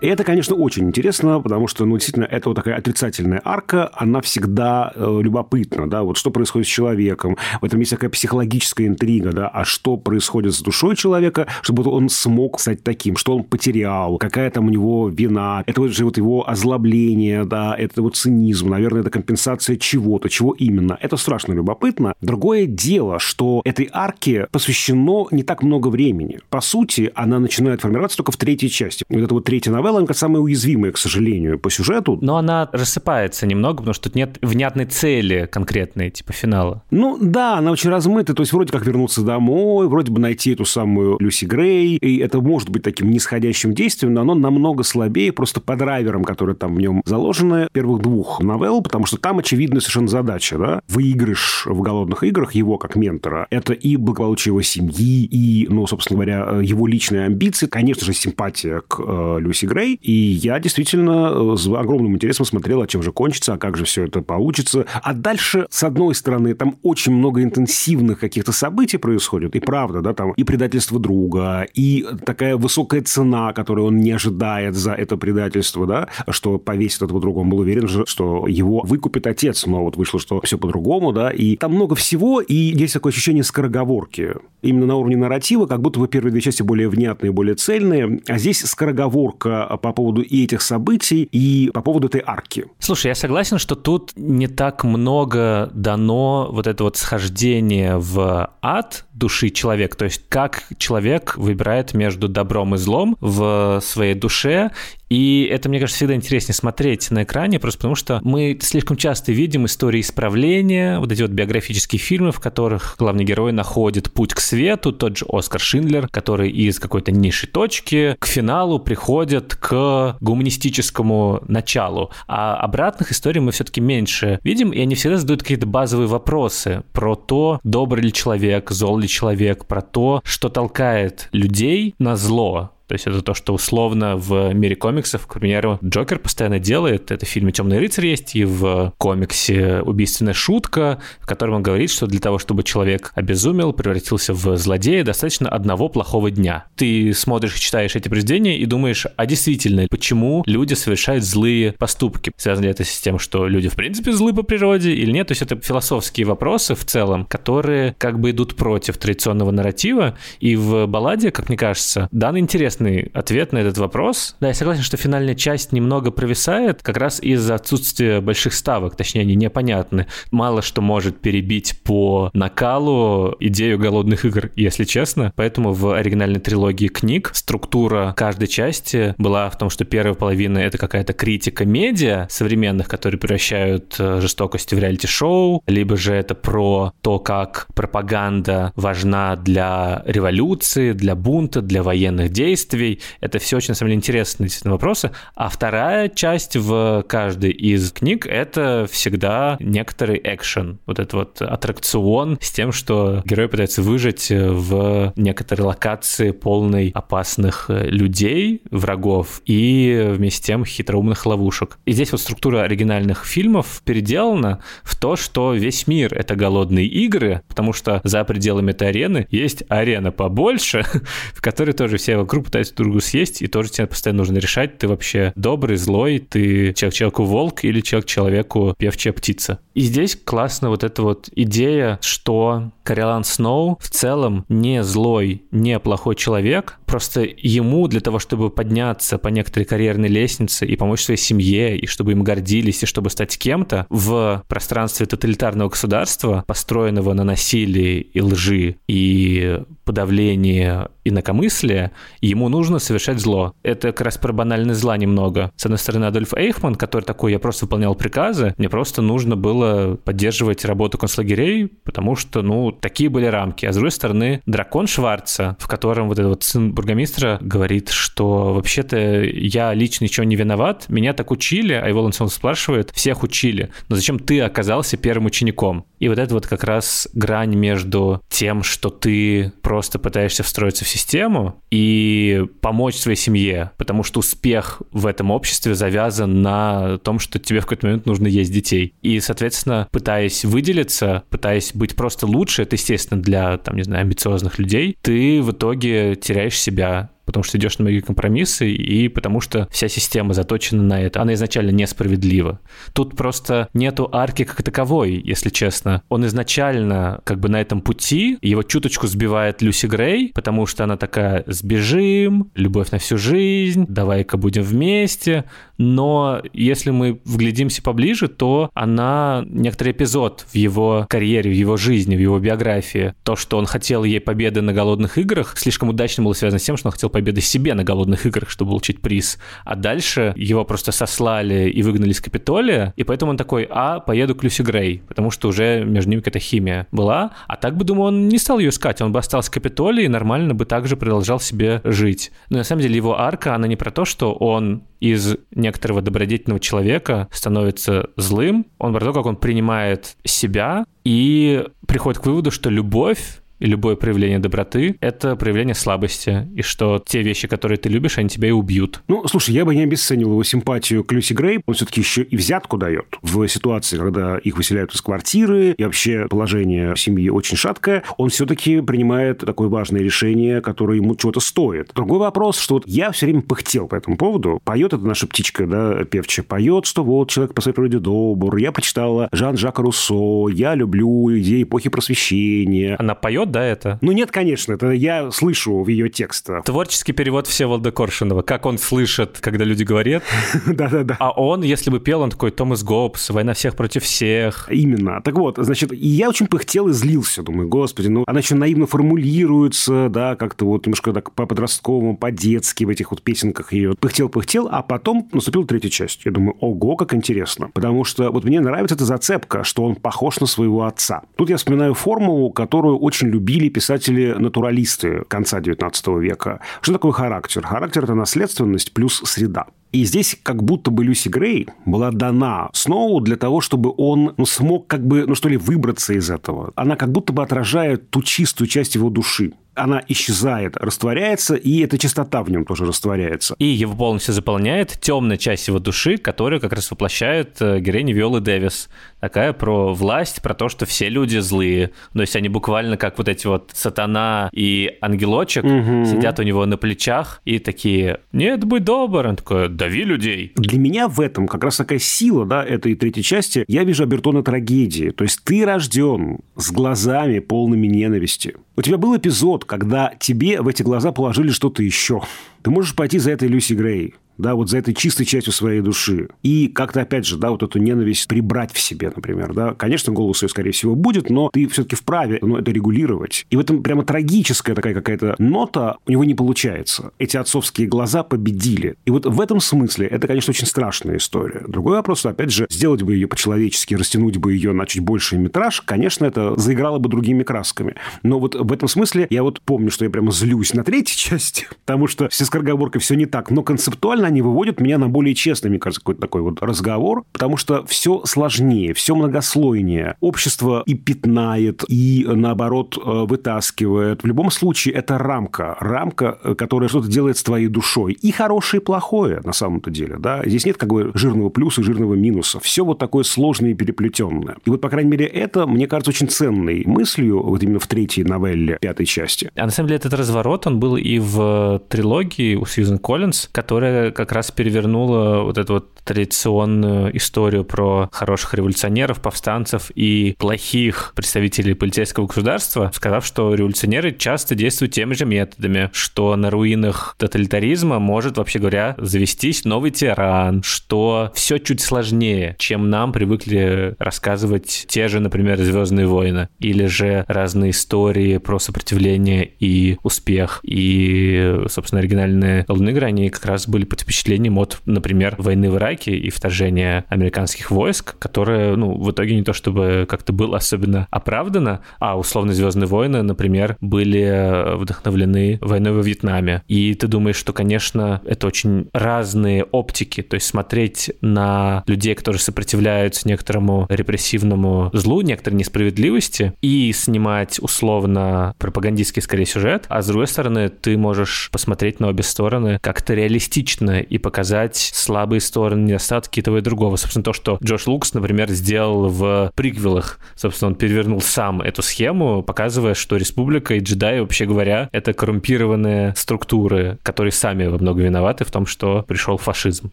И 0.00 0.06
это, 0.08 0.24
конечно, 0.24 0.54
очень 0.54 0.88
интересно, 0.88 1.40
потому 1.40 1.68
что, 1.68 1.86
ну, 1.86 1.96
действительно, 1.96 2.24
это 2.24 2.50
вот 2.50 2.54
такая 2.56 2.76
отрицательная 2.76 3.40
арка, 3.44 3.90
она 3.94 4.20
всегда 4.20 4.92
э, 4.94 5.20
любопытна, 5.22 5.88
да, 5.88 6.02
вот 6.02 6.18
что 6.18 6.30
происходит 6.30 6.68
с 6.68 6.70
человеком. 6.70 7.36
В 7.62 7.64
этом 7.64 7.80
есть 7.80 7.92
такая 7.92 8.10
психологическая 8.10 8.86
интрига, 8.86 9.32
да, 9.32 9.48
а 9.48 9.64
что 9.64 9.96
происходит 9.96 10.54
с 10.54 10.60
душой 10.60 10.96
человека, 10.96 11.46
чтобы 11.62 11.88
он 11.90 12.10
смог 12.10 12.60
стать 12.60 12.82
таким, 12.82 13.16
что 13.16 13.36
он 13.36 13.44
потерял, 13.44 14.18
какая 14.18 14.50
там 14.50 14.66
у 14.66 14.70
него 14.70 15.08
вина, 15.08 15.64
это 15.66 15.80
вот 15.80 15.92
же 15.92 16.04
вот 16.04 16.18
его 16.18 16.48
озлобление, 16.48 17.44
да, 17.44 17.74
это 17.76 18.02
вот 18.02 18.16
цинизм, 18.16 18.68
наверное, 18.68 19.00
это 19.00 19.10
компенсация 19.10 19.76
чего-то, 19.76 20.28
чего 20.28 20.52
именно. 20.52 20.98
Это 21.00 21.16
страшно 21.16 21.54
любопытно. 21.54 22.12
Другое 22.20 22.66
дело, 22.66 23.18
что 23.18 23.62
этой 23.64 23.88
арке 23.92 24.46
посвящено 24.52 25.26
не 25.30 25.42
так 25.42 25.62
много 25.62 25.88
времени. 25.88 26.40
По 26.50 26.60
сути, 26.60 27.12
она 27.14 27.38
начинает 27.38 27.80
формироваться 27.80 28.18
только 28.18 28.32
в 28.32 28.36
третьей 28.36 28.68
части. 28.68 29.04
Вот 29.08 29.22
это 29.22 29.34
вот 29.34 29.44
третья 29.44 29.70
новелла, 29.72 29.85
новелла, 29.86 30.06
самая 30.12 30.40
уязвимая, 30.42 30.92
к 30.92 30.98
сожалению, 30.98 31.58
по 31.58 31.70
сюжету. 31.70 32.18
Но 32.20 32.36
она 32.36 32.68
рассыпается 32.72 33.46
немного, 33.46 33.78
потому 33.78 33.94
что 33.94 34.04
тут 34.04 34.14
нет 34.14 34.38
внятной 34.42 34.86
цели 34.86 35.48
конкретной, 35.50 36.10
типа 36.10 36.32
финала. 36.32 36.82
Ну 36.90 37.18
да, 37.20 37.58
она 37.58 37.70
очень 37.70 37.90
размыта, 37.90 38.34
то 38.34 38.42
есть 38.42 38.52
вроде 38.52 38.72
как 38.72 38.86
вернуться 38.86 39.22
домой, 39.22 39.88
вроде 39.88 40.12
бы 40.12 40.20
найти 40.20 40.52
эту 40.52 40.64
самую 40.64 41.18
Люси 41.20 41.44
Грей, 41.44 41.96
и 41.96 42.18
это 42.18 42.40
может 42.40 42.70
быть 42.70 42.82
таким 42.82 43.10
нисходящим 43.10 43.74
действием, 43.74 44.14
но 44.14 44.22
оно 44.22 44.34
намного 44.34 44.82
слабее 44.82 45.32
просто 45.32 45.60
по 45.60 45.76
драйверам, 45.76 46.24
которые 46.24 46.56
там 46.56 46.74
в 46.74 46.80
нем 46.80 47.02
заложены, 47.04 47.68
первых 47.72 48.02
двух 48.02 48.40
новелл, 48.40 48.82
потому 48.82 49.06
что 49.06 49.16
там 49.18 49.38
очевидная 49.38 49.80
совершенно 49.80 50.08
задача, 50.08 50.58
да, 50.58 50.80
выигрыш 50.88 51.66
в 51.66 51.80
голодных 51.80 52.22
играх 52.22 52.54
его 52.54 52.78
как 52.78 52.96
ментора, 52.96 53.46
это 53.50 53.72
и 53.72 53.96
благополучие 53.96 54.50
его 54.50 54.62
семьи, 54.62 55.24
и, 55.24 55.66
ну, 55.68 55.86
собственно 55.86 56.16
говоря, 56.16 56.60
его 56.62 56.86
личные 56.86 57.26
амбиции, 57.26 57.66
конечно 57.66 58.04
же, 58.04 58.12
симпатия 58.12 58.80
к 58.86 59.00
э, 59.00 59.36
Люси 59.40 59.66
Грей, 59.66 59.75
Грей, 59.76 59.98
и 60.00 60.12
я 60.12 60.58
действительно 60.58 61.52
э, 61.52 61.56
с 61.56 61.66
огромным 61.66 62.14
интересом 62.14 62.46
смотрел, 62.46 62.80
а 62.80 62.86
чем 62.86 63.02
же 63.02 63.12
кончится, 63.12 63.54
а 63.54 63.58
как 63.58 63.76
же 63.76 63.84
все 63.84 64.04
это 64.04 64.22
получится. 64.22 64.86
А 65.02 65.12
дальше, 65.12 65.66
с 65.70 65.82
одной 65.82 66.14
стороны, 66.14 66.54
там 66.54 66.76
очень 66.82 67.12
много 67.12 67.42
интенсивных 67.42 68.18
каких-то 68.18 68.52
событий 68.52 68.96
происходит, 68.96 69.54
и 69.54 69.60
правда, 69.60 70.00
да, 70.00 70.14
там 70.14 70.32
и 70.32 70.44
предательство 70.44 70.98
друга, 70.98 71.66
и 71.74 72.06
такая 72.24 72.56
высокая 72.56 73.02
цена, 73.02 73.52
которую 73.52 73.88
он 73.88 73.98
не 73.98 74.12
ожидает 74.12 74.74
за 74.74 74.92
это 74.92 75.16
предательство, 75.16 75.86
да, 75.86 76.08
что 76.30 76.58
повесит 76.58 77.02
этого 77.02 77.20
друга. 77.20 77.40
Он 77.40 77.50
был 77.50 77.58
уверен 77.58 77.86
что 78.06 78.46
его 78.46 78.80
выкупит 78.82 79.26
отец, 79.26 79.66
но 79.66 79.84
вот 79.84 79.96
вышло, 79.96 80.18
что 80.18 80.40
все 80.42 80.56
по-другому, 80.56 81.12
да, 81.12 81.30
и 81.30 81.56
там 81.56 81.74
много 81.74 81.94
всего, 81.94 82.40
и 82.40 82.54
есть 82.54 82.94
такое 82.94 83.12
ощущение 83.12 83.44
скороговорки. 83.44 84.34
Именно 84.62 84.86
на 84.86 84.96
уровне 84.96 85.16
нарратива, 85.16 85.66
как 85.66 85.80
будто 85.80 86.00
бы 86.00 86.08
первые 86.08 86.32
две 86.32 86.40
части 86.40 86.62
более 86.62 86.88
внятные, 86.88 87.30
более 87.30 87.54
цельные, 87.54 88.20
а 88.26 88.38
здесь 88.38 88.60
скороговорка 88.60 89.65
по 89.82 89.92
поводу 89.92 90.22
и 90.22 90.44
этих 90.44 90.62
событий, 90.62 91.28
и 91.32 91.70
по 91.72 91.82
поводу 91.82 92.08
этой 92.08 92.22
арки. 92.24 92.66
Слушай, 92.78 93.08
я 93.08 93.14
согласен, 93.14 93.58
что 93.58 93.74
тут 93.74 94.12
не 94.16 94.46
так 94.46 94.84
много 94.84 95.70
дано 95.74 96.48
вот 96.50 96.66
это 96.66 96.84
вот 96.84 96.96
схождение 96.96 97.98
в 97.98 98.50
ад 98.62 99.06
души 99.12 99.50
человека, 99.50 99.96
то 99.96 100.04
есть 100.04 100.22
как 100.28 100.64
человек 100.78 101.36
выбирает 101.36 101.94
между 101.94 102.28
добром 102.28 102.74
и 102.74 102.78
злом 102.78 103.16
в 103.20 103.80
своей 103.82 104.14
душе, 104.14 104.70
и 105.08 105.48
это, 105.50 105.68
мне 105.68 105.78
кажется, 105.78 105.98
всегда 105.98 106.14
интереснее 106.14 106.54
смотреть 106.54 107.10
на 107.10 107.22
экране, 107.22 107.60
просто 107.60 107.78
потому 107.78 107.94
что 107.94 108.20
мы 108.22 108.58
слишком 108.60 108.96
часто 108.96 109.32
видим 109.32 109.66
истории 109.66 110.00
исправления, 110.00 110.98
вот 110.98 111.12
эти 111.12 111.22
вот 111.22 111.30
биографические 111.30 111.98
фильмы, 111.98 112.32
в 112.32 112.40
которых 112.40 112.96
главный 112.98 113.24
герой 113.24 113.52
находит 113.52 114.12
путь 114.12 114.34
к 114.34 114.40
свету, 114.40 114.92
тот 114.92 115.16
же 115.16 115.26
Оскар 115.28 115.60
Шиндлер, 115.60 116.08
который 116.08 116.50
из 116.50 116.80
какой-то 116.80 117.12
низшей 117.12 117.48
точки 117.48 118.16
к 118.18 118.26
финалу 118.26 118.78
приходит 118.78 119.54
к 119.54 120.16
гуманистическому 120.20 121.42
началу. 121.46 122.10
А 122.26 122.56
обратных 122.56 123.12
историй 123.12 123.40
мы 123.40 123.52
все-таки 123.52 123.80
меньше 123.80 124.40
видим, 124.42 124.72
и 124.72 124.80
они 124.80 124.94
всегда 124.94 125.18
задают 125.18 125.42
какие-то 125.42 125.66
базовые 125.66 126.08
вопросы 126.08 126.82
про 126.92 127.14
то, 127.14 127.60
добрый 127.62 128.02
ли 128.02 128.12
человек, 128.12 128.70
зол 128.70 128.98
ли 128.98 129.08
человек, 129.08 129.66
про 129.66 129.82
то, 129.82 130.20
что 130.24 130.48
толкает 130.48 131.28
людей 131.32 131.94
на 131.98 132.16
зло, 132.16 132.72
то 132.86 132.94
есть 132.94 133.06
это 133.06 133.22
то, 133.22 133.34
что 133.34 133.54
условно 133.54 134.16
в 134.16 134.52
мире 134.52 134.76
комиксов, 134.76 135.26
к 135.26 135.34
примеру, 135.34 135.78
Джокер 135.82 136.18
постоянно 136.18 136.58
делает. 136.58 137.10
Это 137.10 137.26
в 137.26 137.28
фильме 137.28 137.52
«Темный 137.52 137.78
рыцарь» 137.78 138.06
есть, 138.06 138.36
и 138.36 138.44
в 138.44 138.92
комиксе 138.98 139.80
«Убийственная 139.82 140.34
шутка», 140.34 141.00
в 141.20 141.26
котором 141.26 141.54
он 141.54 141.62
говорит, 141.62 141.90
что 141.90 142.06
для 142.06 142.20
того, 142.20 142.38
чтобы 142.38 142.62
человек 142.62 143.12
обезумел, 143.14 143.72
превратился 143.72 144.34
в 144.34 144.56
злодея, 144.56 145.04
достаточно 145.04 145.48
одного 145.48 145.88
плохого 145.88 146.30
дня. 146.30 146.66
Ты 146.76 147.12
смотришь 147.12 147.56
и 147.56 147.60
читаешь 147.60 147.96
эти 147.96 148.08
произведения 148.08 148.58
и 148.58 148.66
думаешь, 148.66 149.06
а 149.16 149.26
действительно, 149.26 149.86
почему 149.90 150.42
люди 150.46 150.74
совершают 150.74 151.24
злые 151.24 151.72
поступки? 151.72 152.32
Связано 152.36 152.66
ли 152.66 152.70
это 152.70 152.84
с 152.84 153.00
тем, 153.00 153.18
что 153.18 153.46
люди 153.46 153.68
в 153.68 153.74
принципе 153.74 154.12
злы 154.12 154.32
по 154.32 154.42
природе 154.42 154.92
или 154.92 155.10
нет? 155.10 155.28
То 155.28 155.32
есть 155.32 155.42
это 155.42 155.56
философские 155.56 156.26
вопросы 156.26 156.74
в 156.74 156.84
целом, 156.84 157.24
которые 157.24 157.94
как 157.98 158.20
бы 158.20 158.30
идут 158.30 158.56
против 158.56 158.98
традиционного 158.98 159.50
нарратива. 159.50 160.16
И 160.40 160.56
в 160.56 160.86
балладе, 160.86 161.30
как 161.30 161.48
мне 161.48 161.58
кажется, 161.58 162.08
дан 162.12 162.38
интерес 162.38 162.75
интересный 162.76 163.10
ответ 163.14 163.52
на 163.52 163.58
этот 163.58 163.78
вопрос. 163.78 164.36
Да, 164.40 164.48
я 164.48 164.54
согласен, 164.54 164.82
что 164.82 164.96
финальная 164.96 165.34
часть 165.34 165.72
немного 165.72 166.10
провисает, 166.10 166.82
как 166.82 166.96
раз 166.96 167.20
из-за 167.20 167.54
отсутствия 167.54 168.20
больших 168.20 168.54
ставок, 168.54 168.96
точнее, 168.96 169.22
они 169.22 169.34
непонятны. 169.34 170.06
Мало 170.30 170.62
что 170.62 170.82
может 170.82 171.20
перебить 171.20 171.80
по 171.82 172.30
накалу 172.32 173.34
идею 173.40 173.78
голодных 173.78 174.24
игр, 174.24 174.50
если 174.56 174.84
честно. 174.84 175.32
Поэтому 175.36 175.72
в 175.72 175.92
оригинальной 175.92 176.40
трилогии 176.40 176.88
книг 176.88 177.30
структура 177.34 178.14
каждой 178.16 178.48
части 178.48 179.14
была 179.18 179.48
в 179.50 179.58
том, 179.58 179.70
что 179.70 179.84
первая 179.84 180.14
половина— 180.14 180.58
это 180.58 180.78
какая-то 180.78 181.12
критика 181.12 181.64
медиа 181.64 182.26
современных, 182.30 182.88
которые 182.88 183.18
превращают 183.18 183.96
э, 183.98 184.20
жестокость 184.20 184.72
в 184.72 184.78
реалити-шоу, 184.78 185.62
либо 185.66 185.96
же 185.96 186.14
это 186.14 186.34
про 186.34 186.92
то, 187.00 187.18
как 187.18 187.66
пропаганда 187.74 188.72
важна 188.76 189.36
для 189.36 190.02
революции, 190.06 190.92
для 190.92 191.14
бунта, 191.14 191.60
для 191.60 191.82
военных 191.82 192.30
действий, 192.30 192.65
действий. 192.66 193.00
Это 193.20 193.38
все 193.38 193.56
очень, 193.56 193.70
на 193.70 193.74
самом 193.74 193.90
деле, 193.90 193.98
интересные 193.98 194.48
вопросы. 194.64 195.10
А 195.34 195.48
вторая 195.48 196.08
часть 196.08 196.56
в 196.56 197.04
каждой 197.08 197.50
из 197.50 197.92
книг— 197.92 198.26
это 198.28 198.86
всегда 198.90 199.56
некоторый 199.60 200.20
экшен. 200.22 200.78
Вот 200.86 200.98
этот 200.98 201.12
вот 201.12 201.42
аттракцион 201.42 202.38
с 202.40 202.50
тем, 202.50 202.72
что 202.72 203.22
герой 203.24 203.48
пытается 203.48 203.82
выжить 203.82 204.30
в 204.30 205.12
некоторой 205.16 205.66
локации 205.66 206.32
полной 206.32 206.90
опасных 206.94 207.66
людей, 207.68 208.62
врагов, 208.70 209.42
и 209.46 210.10
вместе 210.12 210.36
с 210.36 210.40
тем 210.40 210.64
хитроумных 210.64 211.24
ловушек. 211.26 211.78
И 211.86 211.92
здесь 211.92 212.12
вот 212.12 212.20
структура 212.20 212.62
оригинальных 212.62 213.24
фильмов 213.24 213.82
переделана 213.84 214.60
в 214.82 214.98
то, 214.98 215.16
что 215.16 215.54
весь 215.54 215.86
мир— 215.86 216.12
это 216.18 216.34
голодные 216.36 216.86
игры, 216.86 217.42
потому 217.48 217.72
что 217.72 218.00
за 218.04 218.24
пределами 218.24 218.72
этой 218.72 218.88
арены 218.88 219.26
есть 219.30 219.62
арена 219.68 220.12
побольше, 220.12 220.84
в 221.34 221.40
которой 221.40 221.72
тоже 221.72 221.96
все 221.96 222.16
вокруг 222.16 222.46
пытаются 222.56 222.74
друг 222.74 222.86
друга 222.88 223.04
съесть, 223.04 223.42
и 223.42 223.48
тоже 223.48 223.70
тебе 223.70 223.86
постоянно 223.86 224.18
нужно 224.18 224.38
решать, 224.38 224.78
ты 224.78 224.88
вообще 224.88 225.32
добрый, 225.36 225.76
злой, 225.76 226.20
ты 226.20 226.72
человек-человеку 226.72 227.24
волк 227.24 227.64
или 227.64 227.82
человек-человеку 227.82 228.74
певчая 228.78 229.12
птица. 229.12 229.58
И 229.74 229.80
здесь 229.80 230.16
классно 230.16 230.70
вот 230.70 230.82
эта 230.82 231.02
вот 231.02 231.28
идея, 231.36 231.98
что 232.00 232.72
Кориолан 232.82 233.24
Сноу 233.24 233.76
в 233.78 233.90
целом 233.90 234.46
не 234.48 234.82
злой, 234.82 235.42
не 235.50 235.78
плохой 235.78 236.14
человек, 236.14 236.78
просто 236.86 237.28
ему 237.36 237.88
для 237.88 238.00
того, 238.00 238.18
чтобы 238.18 238.48
подняться 238.48 239.18
по 239.18 239.28
некоторой 239.28 239.66
карьерной 239.66 240.08
лестнице 240.08 240.64
и 240.64 240.76
помочь 240.76 241.02
своей 241.02 241.20
семье, 241.20 241.76
и 241.76 241.86
чтобы 241.86 242.12
им 242.12 242.22
гордились, 242.22 242.82
и 242.82 242.86
чтобы 242.86 243.10
стать 243.10 243.36
кем-то, 243.36 243.86
в 243.90 244.44
пространстве 244.48 245.04
тоталитарного 245.04 245.68
государства, 245.68 246.42
построенного 246.46 247.12
на 247.12 247.24
насилии 247.24 248.00
и 248.00 248.20
лжи, 248.22 248.76
и 248.88 249.60
подавлении 249.84 250.86
инакомыслия, 251.04 251.92
ему 252.20 252.45
нужно 252.48 252.78
совершать 252.78 253.18
зло. 253.18 253.54
Это 253.62 253.92
как 253.92 254.02
раз 254.02 254.18
про 254.18 254.32
банальность 254.32 254.80
зла 254.80 254.96
немного. 254.96 255.52
С 255.56 255.64
одной 255.64 255.78
стороны, 255.78 256.04
Адольф 256.04 256.34
Эйхман, 256.34 256.74
который 256.74 257.02
такой, 257.02 257.32
я 257.32 257.38
просто 257.38 257.66
выполнял 257.66 257.94
приказы, 257.94 258.54
мне 258.58 258.68
просто 258.68 259.02
нужно 259.02 259.36
было 259.36 259.96
поддерживать 259.96 260.64
работу 260.64 260.98
концлагерей, 260.98 261.66
потому 261.66 262.16
что, 262.16 262.42
ну, 262.42 262.72
такие 262.72 263.08
были 263.10 263.26
рамки. 263.26 263.66
А 263.66 263.72
с 263.72 263.76
другой 263.76 263.90
стороны, 263.90 264.42
дракон 264.46 264.86
Шварца, 264.86 265.56
в 265.58 265.68
котором 265.68 266.08
вот 266.08 266.18
этот 266.18 266.28
вот 266.28 266.42
сын 266.42 266.72
бургомистра 266.72 267.38
говорит, 267.40 267.90
что 267.90 268.54
вообще-то 268.54 269.22
я 269.22 269.74
лично 269.74 270.04
ничего 270.04 270.24
не 270.24 270.36
виноват, 270.36 270.86
меня 270.88 271.12
так 271.12 271.30
учили, 271.30 271.72
а 271.74 271.88
его 271.88 272.02
Лансон 272.02 272.28
спрашивает, 272.28 272.90
всех 272.90 273.22
учили, 273.22 273.70
но 273.88 273.96
зачем 273.96 274.18
ты 274.18 274.40
оказался 274.40 274.96
первым 274.96 275.26
учеником? 275.26 275.86
И 275.98 276.08
вот 276.08 276.18
это 276.18 276.34
вот 276.34 276.46
как 276.46 276.64
раз 276.64 277.08
грань 277.14 277.54
между 277.54 278.22
тем, 278.28 278.62
что 278.62 278.90
ты 278.90 279.52
просто 279.62 279.98
пытаешься 279.98 280.42
встроиться 280.42 280.84
в 280.84 280.88
систему 280.88 281.62
и 281.70 282.35
помочь 282.44 282.96
своей 282.96 283.16
семье, 283.16 283.72
потому 283.76 284.02
что 284.02 284.20
успех 284.20 284.82
в 284.92 285.06
этом 285.06 285.30
обществе 285.30 285.74
завязан 285.74 286.42
на 286.42 286.98
том, 286.98 287.18
что 287.18 287.38
тебе 287.38 287.60
в 287.60 287.64
какой-то 287.64 287.86
момент 287.86 288.06
нужно 288.06 288.26
есть 288.26 288.52
детей. 288.52 288.94
И, 289.02 289.20
соответственно, 289.20 289.88
пытаясь 289.90 290.44
выделиться, 290.44 291.24
пытаясь 291.30 291.72
быть 291.74 291.96
просто 291.96 292.26
лучше, 292.26 292.62
это, 292.62 292.76
естественно, 292.76 293.22
для, 293.22 293.58
там, 293.58 293.76
не 293.76 293.82
знаю, 293.82 294.02
амбициозных 294.02 294.58
людей, 294.58 294.96
ты 295.02 295.42
в 295.42 295.52
итоге 295.52 296.16
теряешь 296.16 296.58
себя, 296.58 297.10
потому 297.26 297.42
что 297.42 297.58
идешь 297.58 297.78
на 297.78 297.86
многие 297.86 298.00
компромиссы 298.00 298.70
и 298.70 299.08
потому 299.08 299.40
что 299.40 299.68
вся 299.70 299.88
система 299.88 300.34
заточена 300.34 300.82
на 300.82 301.00
это. 301.00 301.22
Она 301.22 301.34
изначально 301.34 301.70
несправедлива. 301.70 302.60
Тут 302.92 303.16
просто 303.16 303.68
нету 303.74 304.08
арки 304.12 304.44
как 304.44 304.62
таковой, 304.62 305.20
если 305.24 305.50
честно. 305.50 306.02
Он 306.08 306.26
изначально 306.26 307.20
как 307.24 307.38
бы 307.38 307.48
на 307.48 307.60
этом 307.60 307.80
пути, 307.80 308.38
его 308.42 308.62
чуточку 308.62 309.06
сбивает 309.06 309.62
Люси 309.62 309.86
Грей, 309.86 310.32
потому 310.34 310.66
что 310.66 310.84
она 310.84 310.96
такая 310.96 311.44
«сбежим», 311.46 312.50
«любовь 312.54 312.90
на 312.90 312.98
всю 312.98 313.18
жизнь», 313.18 313.86
«давай-ка 313.88 314.36
будем 314.36 314.62
вместе», 314.62 315.44
но 315.78 316.42
если 316.52 316.90
мы 316.90 317.20
вглядимся 317.24 317.82
поближе, 317.82 318.28
то 318.28 318.70
она 318.74 319.44
некоторый 319.46 319.92
эпизод 319.92 320.46
в 320.50 320.54
его 320.54 321.06
карьере, 321.08 321.50
в 321.50 321.54
его 321.54 321.76
жизни, 321.76 322.16
в 322.16 322.20
его 322.20 322.38
биографии. 322.38 323.14
То, 323.22 323.36
что 323.36 323.58
он 323.58 323.66
хотел 323.66 324.04
ей 324.04 324.20
победы 324.20 324.62
на 324.62 324.72
голодных 324.72 325.18
играх, 325.18 325.54
слишком 325.58 325.90
удачно 325.90 326.24
было 326.24 326.32
связано 326.32 326.58
с 326.58 326.62
тем, 326.62 326.76
что 326.76 326.88
он 326.88 326.92
хотел 326.92 327.10
победы 327.16 327.40
себе 327.40 327.72
на 327.72 327.82
голодных 327.82 328.26
играх, 328.26 328.50
чтобы 328.50 328.72
получить 328.72 329.00
приз. 329.00 329.38
А 329.64 329.74
дальше 329.74 330.34
его 330.36 330.66
просто 330.66 330.92
сослали 330.92 331.70
и 331.70 331.82
выгнали 331.82 332.10
из 332.10 332.20
Капитолия, 332.20 332.92
и 332.94 333.04
поэтому 333.04 333.30
он 333.30 333.38
такой, 333.38 333.66
а, 333.70 334.00
поеду 334.00 334.34
к 334.34 334.44
Люси 334.44 334.60
Грей, 334.60 335.02
потому 335.08 335.30
что 335.30 335.48
уже 335.48 335.82
между 335.82 336.10
ними 336.10 336.20
какая-то 336.20 336.40
химия 336.40 336.86
была. 336.92 337.30
А 337.48 337.56
так 337.56 337.74
бы, 337.74 337.86
думаю, 337.86 338.08
он 338.08 338.28
не 338.28 338.36
стал 338.36 338.58
ее 338.58 338.68
искать, 338.68 339.00
он 339.00 339.12
бы 339.12 339.18
остался 339.18 339.50
в 339.50 339.54
Капитолии 339.54 340.04
и 340.04 340.08
нормально 340.08 340.52
бы 340.52 340.66
также 340.66 340.94
продолжал 340.98 341.40
себе 341.40 341.80
жить. 341.84 342.32
Но 342.50 342.58
на 342.58 342.64
самом 342.64 342.82
деле 342.82 342.96
его 342.96 343.18
арка, 343.18 343.54
она 343.54 343.66
не 343.66 343.76
про 343.76 343.90
то, 343.90 344.04
что 344.04 344.34
он 344.34 344.82
из 345.00 345.36
некоторого 345.54 346.02
добродетельного 346.02 346.60
человека 346.60 347.28
становится 347.32 348.10
злым, 348.16 348.66
он 348.78 348.92
про 348.92 349.00
то, 349.00 349.14
как 349.14 349.24
он 349.24 349.36
принимает 349.36 350.16
себя 350.24 350.84
и 351.04 351.64
приходит 351.86 352.20
к 352.20 352.26
выводу, 352.26 352.50
что 352.50 352.68
любовь 352.68 353.40
и 353.58 353.66
любое 353.66 353.96
проявление 353.96 354.38
доброты— 354.38 354.96
это 355.00 355.36
проявление 355.36 355.74
слабости, 355.74 356.48
и 356.54 356.62
что 356.62 357.02
те 357.04 357.22
вещи, 357.22 357.48
которые 357.48 357.78
ты 357.78 357.88
любишь, 357.88 358.18
они 358.18 358.28
тебя 358.28 358.48
и 358.48 358.52
убьют. 358.52 359.02
Ну, 359.08 359.26
слушай, 359.28 359.54
я 359.54 359.64
бы 359.64 359.74
не 359.74 359.82
обесценил 359.82 360.30
его 360.30 360.42
симпатию 360.44 361.04
к 361.04 361.12
Люси 361.12 361.32
Грей. 361.32 361.60
Он 361.66 361.74
все-таки 361.74 362.00
еще 362.00 362.22
и 362.22 362.36
взятку 362.36 362.76
дает 362.76 363.16
в 363.22 363.46
ситуации, 363.48 363.96
когда 363.96 364.38
их 364.38 364.56
выселяют 364.56 364.94
из 364.94 365.00
квартиры, 365.00 365.74
и 365.76 365.84
вообще 365.84 366.26
положение 366.28 366.94
семьи 366.96 367.28
очень 367.30 367.56
шаткое. 367.56 368.02
Он 368.16 368.28
все-таки 368.28 368.80
принимает 368.80 369.38
такое 369.38 369.68
важное 369.68 370.02
решение, 370.02 370.60
которое 370.60 370.96
ему 370.96 371.16
чего-то 371.16 371.40
стоит. 371.40 371.90
Другой 371.94 372.18
вопрос, 372.18 372.58
что 372.58 372.74
вот 372.74 372.84
я 372.86 373.10
все 373.12 373.26
время 373.26 373.42
пыхтел 373.42 373.88
по 373.88 373.94
этому 373.94 374.16
поводу. 374.16 374.60
Поет 374.64 374.92
эта 374.92 375.04
наша 375.04 375.26
птичка, 375.26 375.66
да, 375.66 376.04
певчая, 376.04 376.44
поет, 376.44 376.86
что 376.86 377.04
вот 377.04 377.30
человек 377.30 377.54
по 377.54 377.62
своей 377.62 377.74
природе 377.74 377.98
добр. 377.98 378.56
Я 378.56 378.72
почитала 378.72 379.28
Жан-Жака 379.32 379.82
Руссо, 379.82 380.48
я 380.48 380.74
люблю 380.74 381.36
идеи 381.38 381.62
эпохи 381.62 381.88
просвещения. 381.88 382.96
Она 382.98 383.14
поет 383.14 383.45
перевод, 383.46 383.50
да, 383.52 383.64
это? 383.64 383.98
Ну 384.02 384.12
нет, 384.12 384.30
конечно, 384.30 384.74
это 384.74 384.90
я 384.90 385.30
слышу 385.30 385.82
в 385.82 385.88
ее 385.88 386.08
текстах. 386.08 386.64
Творческий 386.64 387.12
перевод 387.12 387.46
Всеволода 387.46 387.90
Коршунова. 387.90 388.42
Как 388.42 388.66
он 388.66 388.78
слышит, 388.78 389.38
когда 389.40 389.64
люди 389.64 389.84
говорят. 389.84 390.22
Да-да-да. 390.66 391.16
А 391.18 391.30
он, 391.30 391.62
если 391.62 391.90
бы 391.90 392.00
пел, 392.00 392.22
он 392.22 392.30
такой 392.30 392.50
Томас 392.50 392.82
Гоббс, 392.82 393.30
«Война 393.30 393.54
всех 393.54 393.76
против 393.76 394.02
всех». 394.04 394.68
Именно. 394.70 395.20
Так 395.22 395.34
вот, 395.34 395.56
значит, 395.58 395.92
я 395.92 396.28
очень 396.28 396.46
пыхтел 396.46 396.88
и 396.88 396.92
злился. 396.92 397.42
Думаю, 397.42 397.68
господи, 397.68 398.08
ну 398.08 398.24
она 398.26 398.40
еще 398.40 398.54
наивно 398.54 398.86
формулируется, 398.86 400.08
да, 400.08 400.36
как-то 400.36 400.66
вот 400.66 400.86
немножко 400.86 401.12
так 401.12 401.32
по-подростковому, 401.32 402.16
по-детски 402.16 402.84
в 402.84 402.88
этих 402.88 403.10
вот 403.10 403.22
песенках 403.22 403.72
ее. 403.72 403.94
Пыхтел-пыхтел, 403.98 404.68
а 404.70 404.82
потом 404.82 405.28
наступила 405.32 405.66
третья 405.66 405.88
часть. 405.88 406.24
Я 406.24 406.32
думаю, 406.32 406.56
ого, 406.60 406.96
как 406.96 407.14
интересно. 407.14 407.70
Потому 407.72 408.04
что 408.04 408.30
вот 408.30 408.44
мне 408.44 408.60
нравится 408.60 408.94
эта 408.94 409.04
зацепка, 409.04 409.64
что 409.64 409.84
он 409.84 409.96
похож 409.96 410.40
на 410.40 410.46
своего 410.46 410.84
отца. 410.84 411.22
Тут 411.36 411.50
я 411.50 411.56
вспоминаю 411.56 411.94
формулу, 411.94 412.50
которую 412.50 412.98
очень 412.98 413.28
любили 413.36 413.68
писатели-натуралисты 413.68 415.24
конца 415.28 415.60
XIX 415.60 416.20
века. 416.20 416.60
Что 416.80 416.92
такое 416.92 417.12
характер? 417.12 417.66
Характер– 417.66 418.04
это 418.04 418.14
наследственность 418.14 418.92
плюс 418.92 419.22
среда. 419.24 419.66
И 419.92 420.04
здесь 420.04 420.36
как 420.42 420.62
будто 420.62 420.90
бы 420.90 421.04
Люси 421.04 421.28
Грей 421.28 421.68
была 421.84 422.10
дана 422.10 422.70
Сноу 422.72 423.20
для 423.20 423.36
того, 423.36 423.60
чтобы 423.60 423.94
он 423.96 424.34
ну, 424.36 424.46
смог 424.46 424.86
как 424.86 425.06
бы, 425.06 425.26
ну 425.26 425.34
что 425.34 425.48
ли, 425.48 425.56
выбраться 425.56 426.12
из 426.12 426.30
этого. 426.30 426.72
Она 426.76 426.96
как 426.96 427.12
будто 427.12 427.32
бы 427.32 427.42
отражает 427.42 428.10
ту 428.10 428.22
чистую 428.22 428.68
часть 428.68 428.94
его 428.94 429.10
души 429.10 429.52
она 429.76 430.02
исчезает, 430.08 430.76
растворяется, 430.78 431.54
и 431.54 431.80
эта 431.80 431.98
чистота 431.98 432.42
в 432.42 432.50
нем 432.50 432.64
тоже 432.64 432.86
растворяется. 432.86 433.54
И 433.58 433.66
его 433.66 433.94
полностью 433.94 434.34
заполняет 434.34 434.98
темная 435.00 435.36
часть 435.36 435.68
его 435.68 435.78
души, 435.78 436.16
которая 436.16 436.60
как 436.60 436.72
раз 436.72 436.90
воплощает 436.90 437.56
э, 437.60 437.78
героиня 437.80 438.14
Виолы 438.14 438.40
Дэвис. 438.40 438.88
Такая 439.26 439.52
про 439.52 439.92
власть, 439.92 440.40
про 440.40 440.54
то, 440.54 440.68
что 440.68 440.86
все 440.86 441.08
люди 441.08 441.38
злые. 441.38 441.90
То 442.12 442.20
есть 442.20 442.36
они 442.36 442.48
буквально 442.48 442.96
как 442.96 443.18
вот 443.18 443.28
эти 443.28 443.48
вот 443.48 443.72
сатана 443.74 444.48
и 444.52 444.98
ангелочек 445.00 445.64
угу. 445.64 446.04
сидят 446.04 446.38
у 446.38 446.44
него 446.44 446.64
на 446.64 446.76
плечах 446.76 447.42
и 447.44 447.58
такие, 447.58 448.20
нет, 448.30 448.62
будь 448.62 448.84
добр. 448.84 449.26
Он 449.26 449.34
такой, 449.34 449.68
дави 449.68 450.04
людей. 450.04 450.52
Для 450.54 450.78
меня 450.78 451.08
в 451.08 451.20
этом 451.20 451.48
как 451.48 451.64
раз 451.64 451.76
такая 451.76 451.98
сила, 451.98 452.46
да, 452.46 452.64
этой 452.64 452.94
третьей 452.94 453.24
части. 453.24 453.64
Я 453.66 453.82
вижу 453.82 454.04
Абертона 454.04 454.44
трагедии. 454.44 455.10
То 455.10 455.24
есть 455.24 455.42
ты 455.42 455.64
рожден 455.64 456.38
с 456.54 456.70
глазами 456.70 457.40
полными 457.40 457.88
ненависти. 457.88 458.54
У 458.76 458.82
тебя 458.82 458.96
был 458.96 459.16
эпизод, 459.16 459.64
когда 459.64 460.12
тебе 460.20 460.62
в 460.62 460.68
эти 460.68 460.84
глаза 460.84 461.10
положили 461.10 461.50
что-то 461.50 461.82
еще. 461.82 462.22
Ты 462.62 462.70
можешь 462.70 462.94
пойти 462.94 463.18
за 463.18 463.32
этой 463.32 463.48
Люси 463.48 463.72
Грей 463.72 464.14
да, 464.38 464.54
вот 464.54 464.70
за 464.70 464.78
этой 464.78 464.94
чистой 464.94 465.24
частью 465.24 465.52
своей 465.52 465.80
души. 465.80 466.28
И 466.42 466.68
как-то, 466.68 467.00
опять 467.00 467.26
же, 467.26 467.36
да, 467.36 467.50
вот 467.50 467.62
эту 467.62 467.78
ненависть 467.78 468.28
прибрать 468.28 468.72
в 468.72 468.78
себе, 468.78 469.12
например, 469.14 469.54
да. 469.54 469.74
Конечно, 469.74 470.12
голос 470.12 470.42
ее, 470.42 470.48
скорее 470.48 470.72
всего, 470.72 470.94
будет, 470.94 471.30
но 471.30 471.50
ты 471.52 471.66
все-таки 471.68 471.96
вправе 471.96 472.38
ну, 472.42 472.56
это 472.56 472.70
регулировать. 472.70 473.46
И 473.50 473.56
в 473.56 473.60
этом 473.60 473.82
прямо 473.82 474.04
трагическая 474.04 474.74
такая 474.74 474.94
какая-то 474.94 475.34
нота 475.38 475.96
у 476.06 476.10
него 476.10 476.24
не 476.24 476.34
получается. 476.34 477.12
Эти 477.18 477.36
отцовские 477.36 477.88
глаза 477.88 478.22
победили. 478.22 478.96
И 479.04 479.10
вот 479.10 479.26
в 479.26 479.40
этом 479.40 479.60
смысле 479.60 480.06
это, 480.06 480.26
конечно, 480.26 480.50
очень 480.50 480.66
страшная 480.66 481.16
история. 481.16 481.64
Другой 481.66 481.96
вопрос, 481.96 482.24
опять 482.26 482.52
же, 482.52 482.66
сделать 482.70 483.02
бы 483.02 483.14
ее 483.14 483.26
по-человечески, 483.26 483.94
растянуть 483.94 484.36
бы 484.36 484.52
ее 484.52 484.72
на 484.72 484.86
чуть 484.86 485.02
больший 485.02 485.38
метраж, 485.38 485.80
конечно, 485.80 486.24
это 486.24 486.56
заиграло 486.56 486.98
бы 486.98 487.08
другими 487.08 487.42
красками. 487.42 487.94
Но 488.22 488.38
вот 488.38 488.54
в 488.54 488.72
этом 488.72 488.88
смысле 488.88 489.26
я 489.30 489.42
вот 489.42 489.60
помню, 489.60 489.90
что 489.90 490.04
я 490.04 490.10
прямо 490.10 490.30
злюсь 490.32 490.74
на 490.74 490.84
третьей 490.84 491.16
части, 491.16 491.66
потому 491.84 492.06
что 492.06 492.28
все 492.28 492.44
скороговоркой 492.44 493.00
все 493.00 493.14
не 493.14 493.26
так, 493.26 493.50
но 493.50 493.62
концептуально 493.62 494.25
параллельно 494.26 494.36
они 494.36 494.42
выводят 494.42 494.80
меня 494.80 494.98
на 494.98 495.08
более 495.08 495.34
честный, 495.34 495.70
мне 495.70 495.78
кажется, 495.78 496.00
какой-то 496.00 496.20
такой 496.20 496.42
вот 496.42 496.62
разговор, 496.62 497.24
потому 497.32 497.56
что 497.56 497.84
все 497.86 498.22
сложнее, 498.24 498.92
все 498.92 499.14
многослойнее. 499.14 500.16
Общество 500.20 500.82
и 500.86 500.94
пятнает, 500.94 501.84
и, 501.88 502.26
наоборот, 502.28 502.98
э, 502.98 503.24
вытаскивает. 503.26 504.22
В 504.22 504.26
любом 504.26 504.50
случае, 504.50 504.94
это 504.94 505.18
рамка. 505.18 505.76
Рамка, 505.80 506.38
э, 506.42 506.54
которая 506.54 506.88
что-то 506.88 507.08
делает 507.08 507.36
с 507.36 507.42
твоей 507.42 507.68
душой. 507.68 508.12
И 508.12 508.32
хорошее, 508.32 508.80
и 508.80 508.84
плохое, 508.84 509.40
на 509.44 509.52
самом-то 509.52 509.90
деле. 509.90 510.16
Да? 510.18 510.42
Здесь 510.44 510.66
нет 510.66 510.76
как 510.76 510.88
бы 510.90 511.10
жирного 511.14 511.50
плюса 511.50 511.80
и 511.80 511.84
жирного 511.84 512.14
минуса. 512.14 512.58
Все 512.60 512.84
вот 512.84 512.98
такое 512.98 513.24
сложное 513.24 513.70
и 513.70 513.74
переплетенное. 513.74 514.56
И 514.66 514.70
вот, 514.70 514.80
по 514.80 514.88
крайней 514.88 515.10
мере, 515.10 515.26
это, 515.26 515.66
мне 515.66 515.86
кажется, 515.86 516.10
очень 516.10 516.28
ценной 516.28 516.82
мыслью 516.86 517.42
вот 517.42 517.62
именно 517.62 517.78
в 517.78 517.86
третьей 517.86 518.24
новелле 518.24 518.78
пятой 518.80 519.06
части. 519.06 519.50
А 519.54 519.64
на 519.64 519.70
самом 519.70 519.88
деле 519.88 519.98
этот 519.98 520.14
разворот, 520.14 520.66
он 520.66 520.80
был 520.80 520.96
и 520.96 521.18
в 521.18 521.82
трилогии 521.88 522.56
у 522.56 522.66
Сьюзен 522.66 522.98
Коллинз, 522.98 523.48
которая 523.52 524.10
как 524.16 524.32
раз 524.32 524.50
перевернула 524.50 525.42
вот 525.42 525.58
эту 525.58 525.74
вот 525.74 525.94
традиционную 526.04 527.16
историю 527.16 527.64
про 527.64 528.08
хороших 528.12 528.54
революционеров, 528.54 529.20
повстанцев 529.20 529.90
и 529.94 530.34
плохих 530.38 531.12
представителей 531.14 531.74
полицейского 531.74 532.26
государства, 532.26 532.90
сказав, 532.94 533.26
что 533.26 533.54
революционеры 533.54 534.12
часто 534.12 534.54
действуют 534.54 534.94
теми 534.94 535.14
же 535.14 535.26
методами, 535.26 535.90
что 535.92 536.34
на 536.36 536.50
руинах 536.50 537.14
тоталитаризма 537.18 537.98
может, 537.98 538.38
вообще 538.38 538.58
говоря, 538.58 538.94
завестись 538.98 539.64
новый 539.64 539.90
тиран, 539.90 540.62
что 540.62 541.30
все 541.34 541.58
чуть 541.58 541.80
сложнее, 541.80 542.56
чем 542.58 542.88
нам 542.88 543.12
привыкли 543.12 543.96
рассказывать 543.98 544.86
те 544.88 545.08
же, 545.08 545.20
например, 545.20 545.58
«Звездные 545.58 546.06
войны» 546.06 546.48
или 546.58 546.86
же 546.86 547.24
разные 547.28 547.72
истории 547.72 548.38
про 548.38 548.58
сопротивление 548.58 549.50
и 549.60 549.98
успех. 550.02 550.60
И, 550.62 551.64
собственно, 551.68 552.00
оригинальные 552.00 552.64
«Голодные 552.66 552.92
игры», 552.92 553.06
они 553.06 553.28
как 553.30 553.44
раз 553.44 553.68
были 553.68 553.84
впечатлением 554.06 554.56
от, 554.58 554.80
например, 554.86 555.34
войны 555.38 555.68
в 555.68 555.76
Ираке, 555.76 556.16
и 556.16 556.30
вторжение 556.30 557.04
американских 557.08 557.72
войск, 557.72 558.16
которое, 558.18 558.76
ну, 558.76 558.94
в 558.94 559.10
итоге 559.10 559.34
не 559.34 559.42
то 559.42 559.52
чтобы 559.52 560.06
как-то 560.08 560.32
было 560.32 560.56
особенно 560.58 561.08
оправдано, 561.10 561.80
а 561.98 562.16
условно 562.16 562.52
«Звездные 562.52 562.86
войны», 562.86 563.22
например, 563.22 563.76
были 563.80 564.76
вдохновлены 564.76 565.58
войной 565.60 565.92
во 565.92 566.02
Вьетнаме. 566.02 566.62
И 566.68 566.94
ты 566.94 567.08
думаешь, 567.08 567.36
что, 567.36 567.52
конечно, 567.52 568.20
это 568.24 568.46
очень 568.46 568.88
разные 568.92 569.64
оптики, 569.64 570.22
то 570.22 570.34
есть 570.34 570.46
смотреть 570.46 571.10
на 571.20 571.82
людей, 571.86 572.14
которые 572.14 572.40
сопротивляются 572.40 573.28
некоторому 573.28 573.86
репрессивному 573.88 574.90
злу, 574.92 575.22
некоторой 575.22 575.58
несправедливости, 575.58 576.52
и 576.62 576.92
снимать 576.92 577.58
условно 577.60 578.54
пропагандистский, 578.58 579.22
скорее, 579.22 579.46
сюжет, 579.46 579.86
а 579.88 580.02
с 580.02 580.06
другой 580.06 580.28
стороны, 580.28 580.68
ты 580.68 580.96
можешь 580.96 581.48
посмотреть 581.50 581.98
на 581.98 582.08
обе 582.08 582.22
стороны 582.22 582.78
как-то 582.80 583.14
реалистично 583.14 583.95
и 584.00 584.18
показать 584.18 584.76
слабые 584.76 585.40
стороны 585.40 585.86
недостатки 585.86 586.42
того 586.42 586.58
и 586.58 586.60
другого. 586.60 586.96
Собственно, 586.96 587.22
то, 587.22 587.32
что 587.32 587.58
Джош 587.62 587.86
Лукс, 587.86 588.14
например, 588.14 588.50
сделал 588.50 589.08
в 589.08 589.52
приквелах. 589.54 590.18
Собственно, 590.34 590.72
он 590.72 590.74
перевернул 590.76 591.20
сам 591.20 591.60
эту 591.62 591.82
схему, 591.82 592.42
показывая, 592.42 592.94
что 592.94 593.16
Республика 593.16 593.74
и 593.74 593.80
джедаи, 593.80 594.20
вообще 594.20 594.46
говоря, 594.46 594.88
это 594.92 595.12
коррумпированные 595.12 596.14
структуры, 596.16 596.98
которые 597.02 597.32
сами 597.32 597.66
во 597.66 597.78
много 597.78 598.02
виноваты 598.02 598.44
в 598.44 598.50
том, 598.50 598.66
что 598.66 599.04
пришел 599.06 599.36
фашизм. 599.36 599.90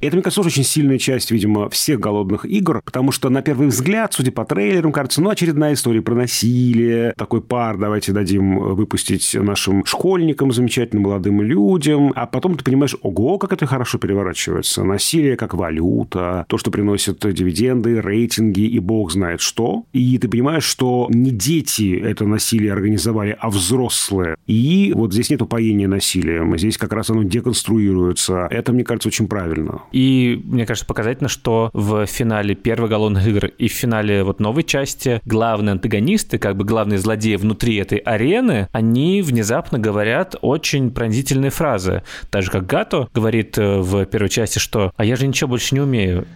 Это, 0.01 0.15
мне 0.15 0.23
кажется, 0.23 0.41
очень 0.41 0.63
сильная 0.63 0.97
часть, 0.97 1.31
видимо, 1.31 1.69
всех 1.69 1.99
голодных 1.99 2.45
игр, 2.45 2.81
потому 2.83 3.11
что, 3.11 3.29
на 3.29 3.41
первый 3.41 3.67
взгляд, 3.67 4.13
судя 4.13 4.31
по 4.31 4.45
трейлерам, 4.45 4.91
кажется, 4.91 5.21
ну, 5.21 5.29
очередная 5.29 5.73
история 5.73 6.01
про 6.01 6.15
насилие, 6.15 7.13
такой 7.17 7.41
пар 7.41 7.77
давайте 7.77 8.11
дадим 8.11 8.57
выпустить 8.57 9.35
нашим 9.35 9.85
школьникам, 9.85 10.51
замечательным 10.51 11.03
молодым 11.03 11.41
людям, 11.41 12.11
а 12.15 12.25
потом 12.25 12.57
ты 12.57 12.63
понимаешь, 12.63 12.95
ого, 13.01 13.37
как 13.37 13.53
это 13.53 13.65
хорошо 13.65 13.92
переворачивается. 13.97 14.83
Насилие 14.83 15.35
как 15.35 15.53
валюта 15.53 15.73
валюта, 15.73 16.45
то, 16.47 16.57
что 16.57 16.71
приносит 16.71 17.19
дивиденды, 17.33 18.01
рейтинги 18.01 18.61
и 18.61 18.79
бог 18.79 19.11
знает 19.11 19.41
что. 19.41 19.85
И 19.93 20.17
ты 20.17 20.27
понимаешь, 20.27 20.63
что 20.63 21.07
не 21.09 21.31
дети 21.31 21.99
это 21.99 22.25
насилие 22.25 22.73
организовали, 22.73 23.35
а 23.39 23.49
взрослые. 23.49 24.35
И 24.47 24.93
вот 24.95 25.13
здесь 25.13 25.29
нет 25.29 25.41
упоения 25.41 25.87
насилием. 25.87 26.57
Здесь 26.57 26.77
как 26.77 26.93
раз 26.93 27.09
оно 27.09 27.23
деконструируется. 27.23 28.47
Это, 28.49 28.73
мне 28.73 28.83
кажется, 28.83 29.09
очень 29.09 29.27
правильно. 29.27 29.81
И 29.91 30.41
мне 30.45 30.65
кажется 30.65 30.85
показательно, 30.85 31.29
что 31.29 31.69
в 31.73 32.05
финале 32.05 32.55
первой 32.55 32.89
голодных 32.89 33.27
игр 33.27 33.45
и 33.45 33.67
в 33.67 33.71
финале 33.71 34.23
вот 34.23 34.39
новой 34.39 34.63
части 34.63 35.21
главные 35.25 35.73
антагонисты, 35.73 36.37
как 36.37 36.57
бы 36.57 36.65
главные 36.65 36.99
злодеи 36.99 37.35
внутри 37.35 37.75
этой 37.77 37.97
арены, 37.99 38.67
они 38.71 39.21
внезапно 39.21 39.79
говорят 39.79 40.35
очень 40.41 40.91
пронзительные 40.91 41.51
фразы. 41.51 42.03
Так 42.29 42.43
же, 42.43 42.51
как 42.51 42.65
Гато 42.65 43.07
говорит 43.13 43.57
э, 43.57 43.81
в 43.83 44.05
первой 44.05 44.29
части, 44.29 44.59
что 44.59 44.93
«А 44.97 45.05
я 45.05 45.15
же 45.15 45.27
ничего 45.27 45.49
больше 45.49 45.75
не 45.75 45.81
умею. 45.81 46.27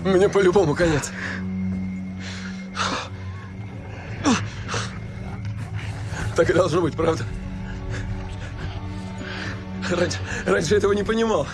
Мне 0.00 0.28
по-любому 0.28 0.74
конец. 0.74 1.10
Так 6.36 6.48
и 6.48 6.52
должно 6.52 6.80
быть, 6.80 6.94
правда? 6.94 7.24
Раньше, 9.90 10.18
раньше 10.46 10.76
этого 10.76 10.92
не 10.92 11.02
понимал. 11.02 11.46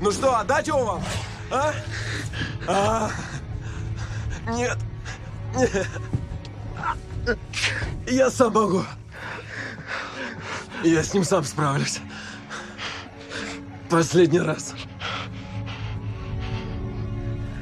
Ну 0.00 0.10
что, 0.10 0.38
отдать 0.38 0.66
его 0.66 0.84
вам? 0.84 1.02
А? 1.50 1.74
а? 2.66 3.10
Нет. 4.48 4.78
Нет. 5.54 5.86
Я 8.06 8.30
сам 8.30 8.52
могу. 8.52 8.84
Я 10.82 11.02
с 11.02 11.14
ним 11.14 11.24
сам 11.24 11.44
справлюсь. 11.44 12.00
Последний 13.88 14.40
раз. 14.40 14.74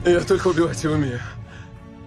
Я 0.05 0.20
только 0.20 0.49
убивать 0.49 0.83
и 0.85 0.88
умею. 0.88 1.20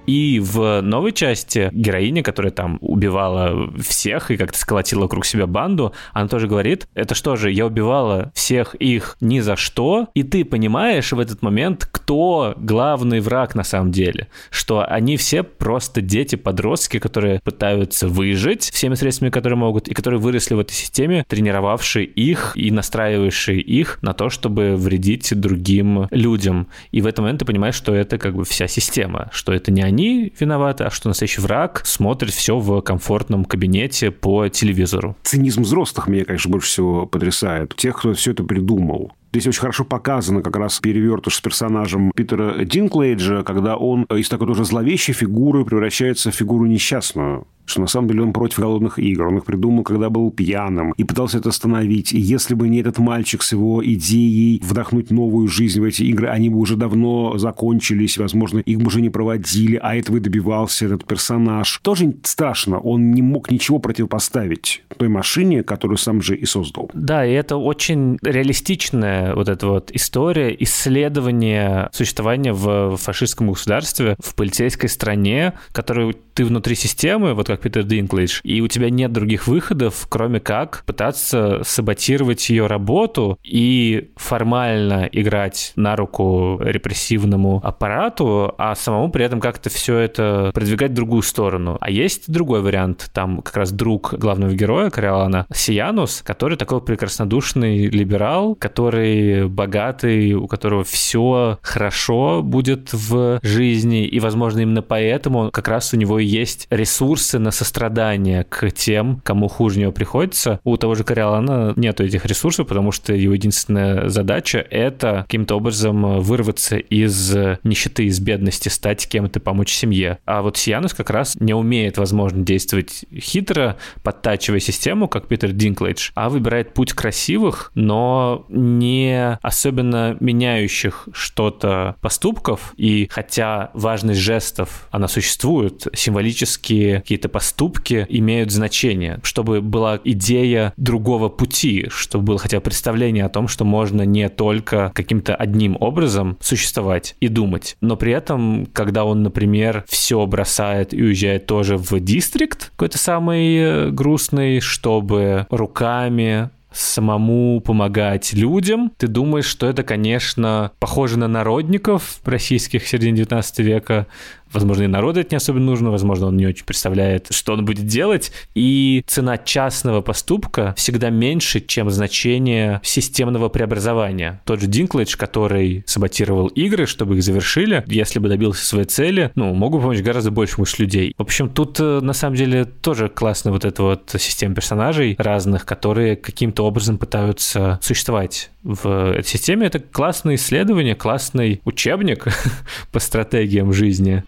И 0.07 0.39
в 0.39 0.81
новой 0.81 1.11
части 1.11 1.69
героиня, 1.71 2.23
которая 2.23 2.51
там 2.51 2.77
убивала 2.81 3.71
всех 3.79 4.31
и 4.31 4.37
как-то 4.37 4.57
сколотила 4.57 5.03
вокруг 5.03 5.25
себя 5.25 5.47
банду, 5.47 5.93
она 6.13 6.27
тоже 6.27 6.47
говорит, 6.47 6.87
это 6.93 7.15
что 7.15 7.35
же, 7.35 7.51
я 7.51 7.65
убивала 7.65 8.31
всех 8.35 8.75
их 8.75 9.17
ни 9.19 9.39
за 9.39 9.55
что, 9.55 10.07
и 10.13 10.23
ты 10.23 10.45
понимаешь 10.45 11.11
в 11.11 11.19
этот 11.19 11.41
момент, 11.41 11.87
кто 11.91 12.53
главный 12.57 13.19
враг 13.19 13.55
на 13.55 13.63
самом 13.63 13.91
деле, 13.91 14.27
что 14.49 14.85
они 14.85 15.17
все 15.17 15.43
просто 15.43 16.01
дети, 16.01 16.35
подростки, 16.35 16.99
которые 16.99 17.39
пытаются 17.43 18.07
выжить 18.07 18.69
всеми 18.71 18.95
средствами, 18.95 19.29
которые 19.29 19.57
могут, 19.57 19.87
и 19.87 19.93
которые 19.93 20.19
выросли 20.19 20.53
в 20.53 20.59
этой 20.59 20.73
системе, 20.73 21.25
тренировавшие 21.27 22.05
их 22.05 22.51
и 22.55 22.71
настраивающие 22.71 23.59
их 23.59 23.99
на 24.01 24.13
то, 24.13 24.29
чтобы 24.29 24.75
вредить 24.75 25.33
другим 25.39 26.07
людям. 26.11 26.67
И 26.91 27.01
в 27.01 27.07
этот 27.07 27.19
момент 27.19 27.39
ты 27.39 27.45
понимаешь, 27.45 27.75
что 27.75 27.93
это 27.93 28.17
как 28.17 28.35
бы 28.35 28.45
вся 28.45 28.67
система, 28.67 29.29
что 29.31 29.53
это 29.53 29.71
не 29.71 29.81
они 29.81 29.94
они 29.95 30.33
виноваты, 30.37 30.83
а 30.83 30.89
что 30.89 31.07
настоящий 31.07 31.39
враг 31.39 31.81
смотрит 31.85 32.33
все 32.33 32.59
в 32.59 32.81
комфортном 32.81 33.45
кабинете 33.45 34.11
по 34.11 34.49
телевизору. 34.49 35.15
Цинизм 35.23 35.61
взрослых 35.61 36.07
меня, 36.07 36.25
конечно, 36.25 36.51
больше 36.51 36.67
всего 36.67 37.05
потрясает. 37.05 37.75
Тех, 37.77 37.97
кто 37.97 38.13
все 38.13 38.31
это 38.31 38.43
придумал. 38.43 39.13
Здесь 39.35 39.47
очень 39.47 39.59
хорошо 39.59 39.83
показано 39.83 40.41
как 40.41 40.55
раз 40.55 40.79
перевертыш 40.79 41.35
с 41.35 41.41
персонажем 41.41 42.13
Питера 42.15 42.63
Динклейджа, 42.63 43.43
когда 43.43 43.75
он 43.75 44.03
из 44.03 44.29
такой 44.29 44.47
тоже 44.47 44.63
зловещей 44.63 45.13
фигуры 45.13 45.65
превращается 45.65 46.31
в 46.31 46.35
фигуру 46.35 46.67
несчастную 46.67 47.45
что 47.65 47.81
на 47.81 47.87
самом 47.87 48.07
деле 48.07 48.21
он 48.21 48.33
против 48.33 48.59
голодных 48.59 48.99
игр. 48.99 49.27
Он 49.27 49.37
их 49.37 49.45
придумал, 49.45 49.83
когда 49.83 50.09
был 50.09 50.31
пьяным, 50.31 50.93
и 50.93 51.03
пытался 51.03 51.39
это 51.39 51.49
остановить. 51.49 52.13
И 52.13 52.19
если 52.19 52.53
бы 52.53 52.69
не 52.69 52.79
этот 52.79 52.99
мальчик 52.99 53.41
с 53.41 53.51
его 53.51 53.83
идеей 53.83 54.61
вдохнуть 54.63 55.11
новую 55.11 55.47
жизнь 55.47 55.81
в 55.81 55.83
эти 55.83 56.03
игры, 56.03 56.27
они 56.27 56.49
бы 56.49 56.59
уже 56.59 56.75
давно 56.75 57.37
закончились, 57.37 58.17
возможно, 58.17 58.59
их 58.59 58.79
бы 58.79 58.87
уже 58.87 59.01
не 59.01 59.09
проводили, 59.09 59.79
а 59.81 59.95
этого 59.95 60.17
и 60.17 60.19
добивался 60.19 60.85
этот 60.85 61.05
персонаж. 61.05 61.79
Тоже 61.81 62.15
страшно, 62.23 62.79
он 62.79 63.11
не 63.11 63.21
мог 63.21 63.51
ничего 63.51 63.79
противопоставить 63.79 64.83
той 64.97 65.09
машине, 65.09 65.63
которую 65.63 65.97
сам 65.97 66.21
же 66.21 66.35
и 66.35 66.45
создал. 66.45 66.89
Да, 66.93 67.25
и 67.25 67.31
это 67.31 67.57
очень 67.57 68.17
реалистичная 68.21 69.24
вот 69.33 69.49
эта 69.49 69.67
вот 69.67 69.91
история 69.91 70.55
исследования 70.59 71.89
существования 71.91 72.53
в 72.53 72.97
фашистском 72.97 73.49
государстве, 73.49 74.15
в 74.19 74.35
полицейской 74.35 74.89
стране, 74.89 75.53
которую 75.71 76.15
ты 76.35 76.43
внутри 76.43 76.75
системы, 76.75 77.33
вот 77.33 77.47
как 77.47 77.61
Питер 77.61 77.83
Динклейдж, 77.83 78.41
и 78.43 78.59
у 78.61 78.67
тебя 78.67 78.89
нет 78.89 79.11
других 79.13 79.47
выходов, 79.47 80.05
кроме 80.09 80.39
как 80.39 80.83
пытаться 80.85 81.61
саботировать 81.63 82.49
ее 82.49 82.67
работу 82.67 83.39
и 83.41 84.11
формально 84.17 85.07
играть 85.11 85.71
на 85.77 85.95
руку 85.95 86.59
репрессивному 86.61 87.61
аппарату, 87.63 88.53
а 88.57 88.75
самому 88.75 89.09
при 89.09 89.23
этом 89.23 89.39
как-то 89.39 89.69
все 89.69 89.97
это 89.97 90.51
продвигать 90.53 90.91
в 90.91 90.95
другую 90.95 91.21
сторону. 91.21 91.77
А 91.79 91.89
есть 91.89 92.29
другой 92.29 92.61
вариант, 92.61 93.09
там 93.13 93.41
как 93.41 93.55
раз 93.55 93.71
друг 93.71 94.13
главного 94.13 94.53
героя, 94.53 94.89
Кориолана, 94.89 95.45
Сиянус, 95.53 96.21
который 96.21 96.57
такой 96.57 96.81
прекраснодушный 96.81 97.87
либерал, 97.87 98.55
который 98.55 99.14
богатый, 99.47 100.33
у 100.33 100.47
которого 100.47 100.83
все 100.83 101.59
хорошо 101.61 102.41
будет 102.43 102.93
в 102.93 103.39
жизни, 103.43 104.05
и, 104.05 104.19
возможно, 104.19 104.61
именно 104.61 104.81
поэтому 104.81 105.49
как 105.51 105.67
раз 105.67 105.93
у 105.93 105.97
него 105.97 106.19
есть 106.19 106.67
ресурсы 106.69 107.39
на 107.39 107.51
сострадание 107.51 108.43
к 108.43 108.71
тем, 108.71 109.21
кому 109.23 109.47
хуже 109.47 109.79
него 109.79 109.91
приходится. 109.91 110.59
У 110.63 110.77
того 110.77 110.95
же 110.95 111.03
Кориолана 111.03 111.73
нету 111.75 112.03
этих 112.03 112.25
ресурсов, 112.25 112.67
потому 112.67 112.91
что 112.91 113.13
его 113.13 113.33
единственная 113.33 114.09
задача— 114.09 114.65
это 114.69 115.23
каким-то 115.27 115.55
образом 115.55 116.19
вырваться 116.19 116.77
из 116.77 117.35
нищеты, 117.63 118.05
из 118.05 118.19
бедности, 118.19 118.69
стать 118.69 119.07
кем-то, 119.07 119.39
помочь 119.39 119.73
семье. 119.73 120.19
А 120.25 120.41
вот 120.41 120.57
Сианус 120.57 120.93
как 120.93 121.09
раз 121.09 121.35
не 121.39 121.53
умеет, 121.53 121.97
возможно, 121.97 122.43
действовать 122.43 123.05
хитро, 123.13 123.77
подтачивая 124.03 124.59
систему, 124.59 125.07
как 125.07 125.27
Питер 125.27 125.51
Динклейдж, 125.51 126.11
а 126.15 126.29
выбирает 126.29 126.73
путь 126.73 126.93
красивых, 126.93 127.71
но 127.75 128.45
не 128.49 129.04
особенно 129.41 130.17
меняющих 130.19 131.07
что-то 131.13 131.95
поступков. 132.01 132.73
И 132.77 133.07
хотя 133.11 133.71
важность 133.73 134.19
жестов, 134.19 134.87
она 134.91 135.07
существует, 135.07 135.87
символические 135.93 137.01
какие-то 137.01 137.29
поступки 137.29 138.05
имеют 138.09 138.51
значение, 138.51 139.19
чтобы 139.23 139.61
была 139.61 139.99
идея 140.03 140.73
другого 140.77 141.29
пути, 141.29 141.87
чтобы 141.89 142.25
было 142.25 142.39
хотя 142.39 142.57
бы 142.57 142.63
представление 142.63 143.25
о 143.25 143.29
том, 143.29 143.47
что 143.47 143.65
можно 143.65 144.03
не 144.03 144.29
только 144.29 144.91
каким-то 144.95 145.35
одним 145.35 145.77
образом 145.79 146.37
существовать 146.41 147.15
и 147.19 147.27
думать, 147.27 147.77
но 147.81 147.95
при 147.95 148.11
этом, 148.13 148.67
когда 148.73 149.05
он, 149.05 149.23
например, 149.23 149.83
все 149.87 150.25
бросает 150.25 150.93
и 150.93 151.01
уезжает 151.01 151.45
тоже 151.45 151.77
в 151.77 151.99
дистрикт, 151.99 152.71
какой-то 152.71 152.97
самый 152.97 153.57
э, 153.57 153.89
грустный, 153.91 154.59
чтобы 154.59 155.47
руками 155.49 156.49
самому 156.75 157.61
помогать 157.61 158.33
людям. 158.33 158.91
Ты 158.97 159.07
думаешь, 159.07 159.45
что 159.45 159.67
это, 159.67 159.83
конечно, 159.83 160.71
похоже 160.79 161.17
на 161.17 161.27
народников 161.27 162.19
российских 162.25 162.83
в 162.83 162.87
середине 162.87 163.17
19 163.17 163.59
века, 163.59 164.07
Возможно, 164.55 164.83
и 164.83 164.87
народу 164.87 165.19
это 165.19 165.31
не 165.31 165.37
особенно 165.37 165.65
нужно, 165.65 165.91
возможно, 165.91 166.27
он 166.27 166.37
не 166.37 166.47
очень 166.47 166.63
представляет, 166.63 167.27
что 167.31 167.53
он 167.53 167.65
будет 167.65 167.85
делать. 167.87 168.31
И 168.53 169.03
цена 169.05 169.37
частного 169.37 169.99
поступка 169.99 170.73
всегда 170.77 171.09
меньше, 171.09 171.59
чем 171.59 171.89
значение 171.89 172.79
системного 172.81 173.49
преобразования. 173.49 174.41
Тот 174.45 174.61
же 174.61 174.67
Динклэдж, 174.67 175.17
который 175.17 175.83
саботировал 175.85 176.47
игры, 176.47 176.85
чтобы 176.85 177.17
их 177.17 177.23
завершили, 177.23 177.83
если 177.87 178.19
бы 178.19 178.29
добился 178.29 178.65
своей 178.65 178.85
цели, 178.85 179.29
ну, 179.35 179.53
могу 179.53 179.81
помочь 179.81 179.99
гораздо 179.99 180.31
большему 180.31 180.65
числу 180.65 180.85
людей. 180.85 181.13
В 181.17 181.21
общем, 181.21 181.49
тут 181.49 181.77
э, 181.81 181.99
на 181.99 182.13
самом 182.13 182.37
деле 182.37 182.63
тоже 182.63 183.09
классно 183.09 183.51
вот 183.51 183.65
эта 183.65 183.83
вот 183.83 184.15
система 184.17 184.55
персонажей 184.55 185.15
разных, 185.17 185.65
которые 185.65 186.15
каким-то 186.15 186.65
образом 186.65 186.97
пытаются 186.97 187.77
существовать 187.81 188.51
в 188.63 189.11
этой 189.11 189.27
системе. 189.27 189.67
Это 189.67 189.79
классное 189.79 190.35
исследование, 190.35 190.95
классный 190.95 191.59
учебник 191.65 192.27
по 192.93 192.99
стратегиям 192.99 193.73
жизни. 193.73 194.23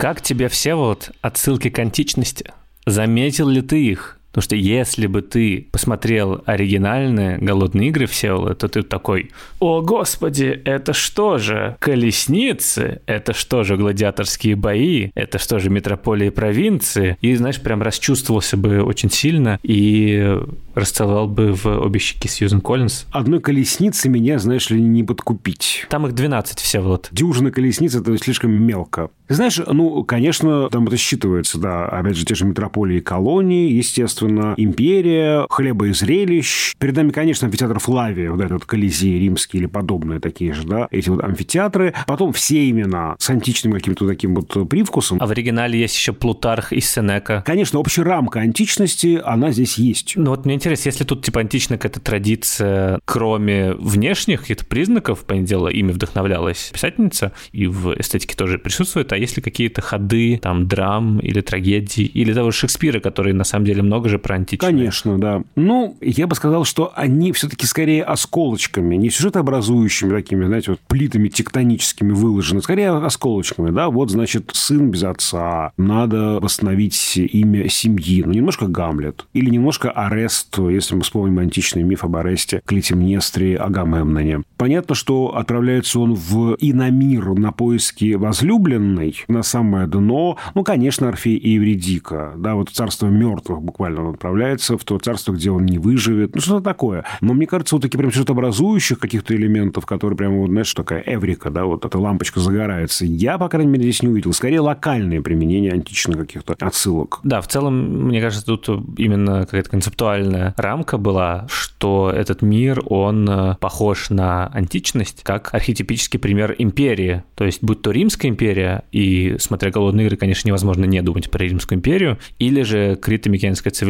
Как 0.00 0.22
тебе 0.22 0.48
все 0.48 0.76
вот 0.76 1.10
отсылки 1.20 1.68
к 1.68 1.78
античности? 1.78 2.54
Заметил 2.86 3.48
ли 3.50 3.60
ты 3.60 3.84
их? 3.84 4.18
Потому 4.30 4.42
что 4.42 4.56
если 4.56 5.06
бы 5.06 5.22
ты 5.22 5.68
посмотрел 5.72 6.42
оригинальные 6.46 7.38
«Голодные 7.38 7.88
игры» 7.88 8.06
все, 8.06 8.54
то 8.54 8.68
ты 8.68 8.82
такой, 8.82 9.30
о 9.58 9.80
господи, 9.80 10.60
это 10.64 10.92
что 10.92 11.38
же, 11.38 11.76
колесницы? 11.80 13.02
Это 13.06 13.32
что 13.32 13.64
же, 13.64 13.76
гладиаторские 13.76 14.56
бои? 14.56 15.10
Это 15.14 15.38
что 15.38 15.58
же, 15.58 15.70
метрополии 15.70 16.30
провинции? 16.30 17.16
И, 17.20 17.34
знаешь, 17.34 17.60
прям 17.60 17.82
расчувствовался 17.82 18.56
бы 18.56 18.82
очень 18.82 19.10
сильно 19.10 19.58
и 19.62 20.38
расцеловал 20.74 21.26
бы 21.26 21.52
в 21.52 21.66
обе 21.66 21.98
щеки 21.98 22.28
Сьюзен 22.28 22.60
Коллинз. 22.60 23.06
Одной 23.10 23.40
колесницы 23.40 24.08
меня, 24.08 24.38
знаешь 24.38 24.70
ли, 24.70 24.80
не 24.80 25.02
подкупить. 25.02 25.86
Там 25.88 26.06
их 26.06 26.14
12 26.14 26.58
все 26.60 26.80
вот. 26.80 27.08
Дюжина 27.10 27.50
колесниц– 27.50 27.94
это 27.96 28.16
слишком 28.16 28.52
мелко. 28.52 29.10
Знаешь, 29.28 29.60
ну, 29.64 30.02
конечно, 30.04 30.68
там 30.70 30.86
это 30.86 30.96
считывается, 30.96 31.58
да. 31.58 31.86
Опять 31.86 32.16
же, 32.16 32.24
те 32.24 32.34
же 32.34 32.44
метрополии 32.44 32.98
и 32.98 33.00
колонии, 33.00 33.70
естественно, 33.72 34.19
империя, 34.28 35.46
хлеба 35.50 35.88
и 35.88 35.92
зрелищ. 35.92 36.74
Перед 36.78 36.96
нами, 36.96 37.10
конечно, 37.10 37.46
амфитеатр 37.46 37.78
Флавия, 37.78 38.30
вот 38.30 38.40
этот 38.40 38.64
Колизей 38.64 39.18
римский 39.18 39.58
или 39.58 39.66
подобные 39.66 40.20
такие 40.20 40.52
же, 40.52 40.66
да, 40.66 40.88
эти 40.90 41.08
вот 41.08 41.22
амфитеатры. 41.22 41.94
Потом 42.06 42.32
все 42.32 42.68
имена 42.70 43.16
с 43.18 43.28
античным 43.30 43.72
каким-то 43.72 44.06
таким 44.06 44.34
вот 44.34 44.68
привкусом. 44.68 45.18
А 45.20 45.26
в 45.26 45.30
оригинале 45.30 45.78
есть 45.80 45.96
еще 45.96 46.12
Плутарх 46.12 46.72
и 46.72 46.80
Сенека. 46.80 47.42
Конечно, 47.46 47.78
общая 47.78 48.02
рамка 48.02 48.40
античности, 48.40 49.20
она 49.24 49.50
здесь 49.50 49.78
есть. 49.78 50.14
Ну 50.16 50.30
вот 50.30 50.44
мне 50.44 50.54
интересно, 50.54 50.88
если 50.88 51.04
тут 51.04 51.24
типа 51.24 51.40
античная 51.40 51.78
какая-то 51.78 52.00
традиция, 52.00 53.00
кроме 53.04 53.72
внешних 53.74 54.42
каких-то 54.42 54.66
признаков, 54.66 55.24
по 55.24 55.34
дело, 55.40 55.68
ими 55.68 55.92
вдохновлялась 55.92 56.70
писательница, 56.72 57.32
и 57.52 57.66
в 57.66 57.98
эстетике 57.98 58.36
тоже 58.36 58.58
присутствует, 58.58 59.12
а 59.12 59.16
есть 59.16 59.36
ли 59.36 59.42
какие-то 59.42 59.80
ходы, 59.80 60.38
там, 60.42 60.68
драм 60.68 61.18
или 61.20 61.40
трагедий, 61.40 62.04
или 62.04 62.34
того 62.34 62.50
Шекспира, 62.50 63.00
который 63.00 63.32
на 63.32 63.44
самом 63.44 63.64
деле 63.64 63.82
много 63.82 64.09
же 64.10 64.18
про 64.18 64.36
античное? 64.36 64.70
Конечно, 64.70 65.18
да. 65.18 65.42
Ну, 65.56 65.96
я 66.00 66.26
бы 66.26 66.34
сказал, 66.34 66.64
что 66.64 66.92
они 66.94 67.32
все-таки 67.32 67.66
скорее 67.66 68.04
осколочками, 68.04 68.96
не 68.96 69.10
сюжетообразующими 69.10 70.10
такими, 70.10 70.44
знаете, 70.44 70.72
вот 70.72 70.80
плитами 70.80 71.28
тектоническими 71.28 72.12
выложены, 72.12 72.62
скорее 72.62 72.90
осколочками, 72.90 73.70
да, 73.70 73.88
вот, 73.88 74.10
значит, 74.10 74.50
сын 74.52 74.90
без 74.90 75.04
отца, 75.04 75.72
надо 75.76 76.38
восстановить 76.40 77.16
имя 77.16 77.68
семьи, 77.68 78.22
ну, 78.24 78.32
немножко 78.32 78.66
Гамлет, 78.66 79.26
или 79.32 79.50
немножко 79.50 79.90
Арест, 79.90 80.58
если 80.58 80.94
мы 80.94 81.02
вспомним 81.02 81.38
античный 81.38 81.82
миф 81.82 82.04
об 82.04 82.16
Аресте, 82.16 82.62
Клитемнестре, 82.66 83.56
Агамемноне. 83.56 84.42
Понятно, 84.56 84.94
что 84.94 85.36
отправляется 85.36 86.00
он 86.00 86.14
в 86.14 86.56
Иномир 86.58 87.34
на 87.34 87.52
поиски 87.52 88.14
возлюбленной, 88.14 89.24
на 89.28 89.42
самое 89.42 89.86
дно. 89.86 90.36
Ну, 90.54 90.64
конечно, 90.64 91.08
Орфей 91.08 91.36
и 91.36 91.50
Евредика. 91.50 92.34
Да, 92.36 92.54
вот 92.54 92.70
царство 92.70 93.06
мертвых 93.06 93.62
буквально 93.62 93.99
он 94.00 94.14
отправляется, 94.14 94.76
в 94.76 94.84
то 94.84 94.98
царство, 94.98 95.32
где 95.32 95.50
он 95.50 95.66
не 95.66 95.78
выживет. 95.78 96.34
Ну, 96.34 96.40
что-то 96.40 96.62
такое. 96.62 97.04
Но 97.20 97.34
мне 97.34 97.46
кажется, 97.46 97.76
вот 97.76 97.82
такие 97.82 97.98
прям 97.98 98.10
что-то 98.10 98.32
образующих 98.32 98.98
каких-то 98.98 99.34
элементов, 99.34 99.86
которые 99.86 100.16
прямо, 100.16 100.38
вот, 100.38 100.50
знаешь, 100.50 100.72
такая 100.74 101.02
эврика, 101.06 101.50
да, 101.50 101.64
вот 101.64 101.84
эта 101.84 101.98
лампочка 101.98 102.40
загорается. 102.40 103.04
Я, 103.04 103.38
по 103.38 103.48
крайней 103.48 103.72
мере, 103.72 103.84
здесь 103.84 104.02
не 104.02 104.08
увидел. 104.08 104.32
Скорее, 104.32 104.60
локальные 104.60 105.22
применения 105.22 105.72
античных 105.72 106.18
каких-то 106.18 106.54
отсылок. 106.60 107.20
Да, 107.22 107.40
в 107.40 107.48
целом, 107.48 108.06
мне 108.06 108.20
кажется, 108.20 108.44
тут 108.44 108.68
именно 108.98 109.40
какая-то 109.40 109.70
концептуальная 109.70 110.54
рамка 110.56 110.98
была, 110.98 111.46
что 111.48 112.10
этот 112.10 112.42
мир, 112.42 112.82
он 112.86 113.28
э, 113.28 113.56
похож 113.60 114.10
на 114.10 114.46
античность, 114.48 115.22
как 115.22 115.54
архетипический 115.54 116.18
пример 116.18 116.54
империи. 116.58 117.22
То 117.34 117.44
есть, 117.44 117.62
будь 117.62 117.82
то 117.82 117.90
Римская 117.90 118.30
империя 118.30 118.84
и 118.92 119.36
смотря 119.38 119.70
«Голодные 119.70 120.06
игры», 120.06 120.16
конечно, 120.16 120.48
невозможно 120.48 120.84
не 120.84 121.02
думать 121.02 121.30
про 121.30 121.44
Римскую 121.44 121.78
империю, 121.78 122.18
или 122.38 122.62
же 122.62 122.98
крито-микенская 123.00 123.70
цивилизация, 123.70 123.89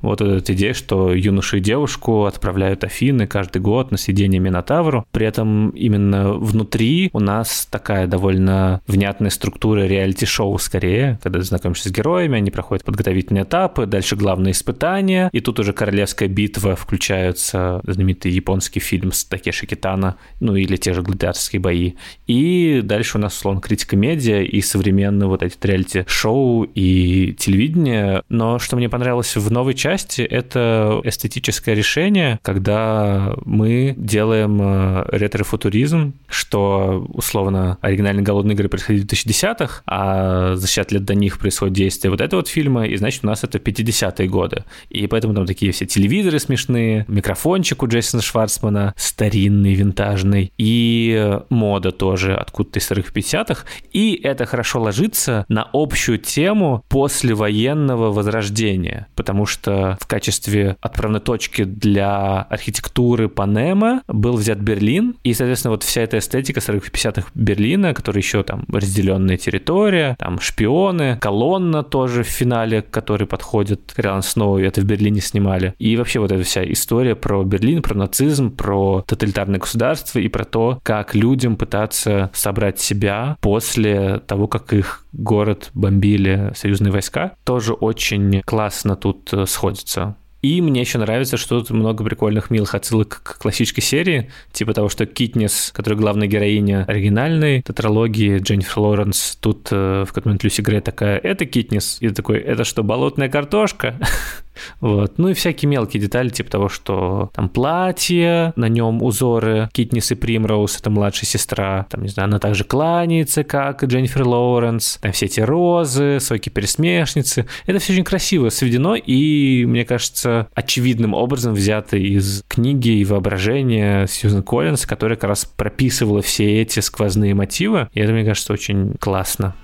вот 0.00 0.20
эта 0.20 0.52
идея, 0.54 0.74
что 0.74 1.14
юношу 1.14 1.58
и 1.58 1.60
девушку 1.60 2.24
отправляют 2.24 2.84
Афины 2.84 3.26
каждый 3.26 3.60
год 3.60 3.90
на 3.90 3.96
съедение 3.96 4.40
Минотавру, 4.40 5.06
при 5.12 5.26
этом 5.26 5.70
именно 5.70 6.32
внутри 6.32 7.10
у 7.12 7.20
нас 7.20 7.66
такая 7.70 8.06
довольно 8.06 8.80
внятная 8.86 9.30
структура 9.30 9.86
реалити-шоу 9.86 10.58
скорее, 10.58 11.18
когда 11.22 11.38
ты 11.38 11.44
знакомишься 11.44 11.88
с 11.88 11.92
героями, 11.92 12.38
они 12.38 12.50
проходят 12.50 12.84
подготовительные 12.84 13.44
этапы, 13.44 13.86
дальше 13.86 14.16
главные 14.16 14.52
испытания, 14.52 15.30
и 15.32 15.40
тут 15.40 15.60
уже 15.60 15.72
королевская 15.72 16.28
битва, 16.28 16.76
включаются 16.76 17.80
знаменитый 17.84 18.32
японский 18.32 18.80
фильм 18.80 19.12
с 19.12 19.24
Такеши 19.24 19.66
Китана, 19.66 20.16
ну 20.40 20.56
или 20.56 20.76
те 20.76 20.92
же 20.92 21.02
гладиаторские 21.02 21.60
бои, 21.60 21.92
и 22.26 22.80
дальше 22.82 23.18
у 23.18 23.20
нас, 23.20 23.36
условно, 23.36 23.60
критика 23.60 23.96
медиа 23.96 24.42
и 24.42 24.60
современные 24.60 25.28
вот 25.28 25.42
эти 25.42 25.56
реалити-шоу 25.62 26.64
и 26.64 27.34
телевидение. 27.38 28.22
Но 28.28 28.58
что 28.58 28.76
мне 28.76 28.88
понравилось 28.88 29.19
в 29.22 29.50
новой 29.50 29.74
части, 29.74 30.22
это 30.22 31.00
эстетическое 31.04 31.74
решение, 31.74 32.38
когда 32.42 33.34
мы 33.44 33.94
делаем 33.96 34.60
э, 34.60 35.04
ретро-футуризм, 35.08 36.14
что, 36.28 37.06
условно, 37.12 37.78
оригинальные 37.80 38.24
«Голодные 38.24 38.54
игры» 38.54 38.68
происходили 38.68 39.02
в 39.02 39.06
2010-х, 39.06 39.82
а 39.86 40.54
за 40.56 40.66
60 40.66 40.92
лет 40.92 41.04
до 41.04 41.14
них 41.14 41.38
происходит 41.38 41.74
действие 41.74 42.10
вот 42.10 42.20
этого 42.20 42.40
вот 42.40 42.48
фильма, 42.48 42.86
и, 42.86 42.96
значит, 42.96 43.24
у 43.24 43.26
нас 43.26 43.44
это 43.44 43.58
50-е 43.58 44.28
годы. 44.28 44.64
И 44.88 45.06
поэтому 45.06 45.34
там 45.34 45.46
такие 45.46 45.72
все 45.72 45.86
телевизоры 45.86 46.38
смешные, 46.38 47.04
микрофончик 47.08 47.82
у 47.82 47.86
Джейсона 47.86 48.22
Шварцмана 48.22 48.94
старинный, 48.96 49.74
винтажный, 49.74 50.52
и 50.58 51.38
мода 51.50 51.92
тоже 51.92 52.34
откуда-то 52.34 52.78
из 52.78 52.84
старых 52.84 53.12
50-х. 53.12 53.64
И 53.92 54.20
это 54.22 54.46
хорошо 54.46 54.80
ложится 54.80 55.44
на 55.48 55.68
общую 55.72 56.18
тему 56.18 56.84
послевоенного 56.88 58.12
возрождения, 58.12 59.06
потому 59.14 59.46
что 59.46 59.96
в 60.00 60.06
качестве 60.06 60.76
отправной 60.80 61.20
точки 61.20 61.64
для 61.64 62.42
архитектуры 62.42 63.28
Панема 63.28 64.02
был 64.08 64.36
взят 64.36 64.58
Берлин, 64.58 65.16
и, 65.24 65.34
соответственно, 65.34 65.72
вот 65.72 65.82
вся 65.82 66.02
эта 66.02 66.18
эстетика 66.18 66.60
40-50-х 66.60 67.28
Берлина, 67.34 67.94
который 67.94 68.18
еще 68.18 68.42
там 68.42 68.64
разделенная 68.72 69.36
территория, 69.36 70.16
там 70.18 70.40
шпионы, 70.40 71.18
колонна 71.20 71.82
тоже 71.82 72.22
в 72.22 72.28
финале, 72.28 72.82
который 72.82 73.26
подходит 73.26 73.92
к 73.94 74.22
Сноу, 74.22 74.58
это 74.58 74.80
в 74.80 74.84
Берлине 74.84 75.20
снимали, 75.20 75.74
и 75.78 75.96
вообще 75.96 76.20
вот 76.20 76.32
эта 76.32 76.42
вся 76.42 76.64
история 76.70 77.14
про 77.14 77.42
Берлин, 77.44 77.82
про 77.82 77.94
нацизм, 77.94 78.50
про 78.50 79.02
тоталитарное 79.06 79.60
государство 79.60 80.18
и 80.18 80.28
про 80.28 80.44
то, 80.44 80.80
как 80.82 81.14
людям 81.14 81.56
пытаться 81.56 82.30
собрать 82.32 82.80
себя 82.80 83.36
после 83.40 84.20
того, 84.26 84.46
как 84.48 84.72
их 84.72 85.04
город 85.12 85.70
бомбили 85.74 86.52
союзные 86.54 86.92
войска. 86.92 87.34
Тоже 87.44 87.72
очень 87.72 88.42
классно 88.42 88.96
тут 88.96 89.32
э, 89.32 89.46
сходится. 89.46 90.16
И 90.42 90.62
мне 90.62 90.80
еще 90.80 90.98
нравится, 90.98 91.36
что 91.36 91.60
тут 91.60 91.70
много 91.70 92.02
прикольных 92.02 92.50
милых 92.50 92.74
отсылок 92.74 93.20
к 93.22 93.38
классической 93.38 93.82
серии, 93.82 94.30
типа 94.52 94.72
того, 94.72 94.88
что 94.88 95.04
Китнис, 95.04 95.70
которая 95.74 96.00
главная 96.00 96.28
героиня 96.28 96.84
оригинальной 96.88 97.60
тетралогии 97.60 98.38
Дженнифер 98.38 98.78
Лоуренс, 98.78 99.36
тут 99.40 99.68
э, 99.70 100.04
в 100.04 100.08
какой-то 100.08 100.28
момент 100.28 100.44
Люси 100.44 100.62
Грей 100.62 100.80
такая, 100.80 101.18
это 101.18 101.44
Китнис, 101.44 101.98
и 102.00 102.08
такой, 102.08 102.38
это 102.38 102.64
что, 102.64 102.82
болотная 102.82 103.28
картошка? 103.28 103.96
Вот. 104.80 105.18
Ну 105.18 105.28
и 105.28 105.34
всякие 105.34 105.68
мелкие 105.68 106.00
детали, 106.00 106.28
типа 106.28 106.50
того, 106.50 106.68
что 106.68 107.30
там 107.34 107.48
платье, 107.48 108.52
на 108.56 108.68
нем 108.68 109.02
узоры 109.02 109.68
Китнис 109.72 110.10
и 110.12 110.14
Примроуз, 110.14 110.78
это 110.78 110.90
младшая 110.90 111.26
сестра, 111.26 111.86
там, 111.90 112.02
не 112.02 112.08
знаю, 112.08 112.28
она 112.28 112.38
также 112.38 112.64
кланяется, 112.64 113.44
как 113.44 113.84
Дженнифер 113.84 114.26
Лоуренс, 114.26 114.98
там 115.00 115.12
все 115.12 115.26
эти 115.26 115.40
розы, 115.40 116.18
соки-пересмешницы. 116.20 117.46
Это 117.66 117.78
все 117.78 117.92
очень 117.92 118.04
красиво 118.04 118.48
сведено 118.48 118.94
и, 118.94 119.64
мне 119.66 119.84
кажется, 119.84 120.48
очевидным 120.54 121.14
образом 121.14 121.54
взято 121.54 121.96
из 121.96 122.42
книги 122.48 122.90
и 122.90 123.04
воображения 123.04 124.06
Сьюзен 124.06 124.42
Коллинс, 124.42 124.86
которая 124.86 125.16
как 125.16 125.30
раз 125.30 125.44
прописывала 125.44 126.22
все 126.22 126.62
эти 126.62 126.80
сквозные 126.80 127.34
мотивы, 127.34 127.88
и 127.92 128.00
это, 128.00 128.12
мне 128.12 128.24
кажется, 128.24 128.52
очень 128.52 128.94
классно. 128.98 129.54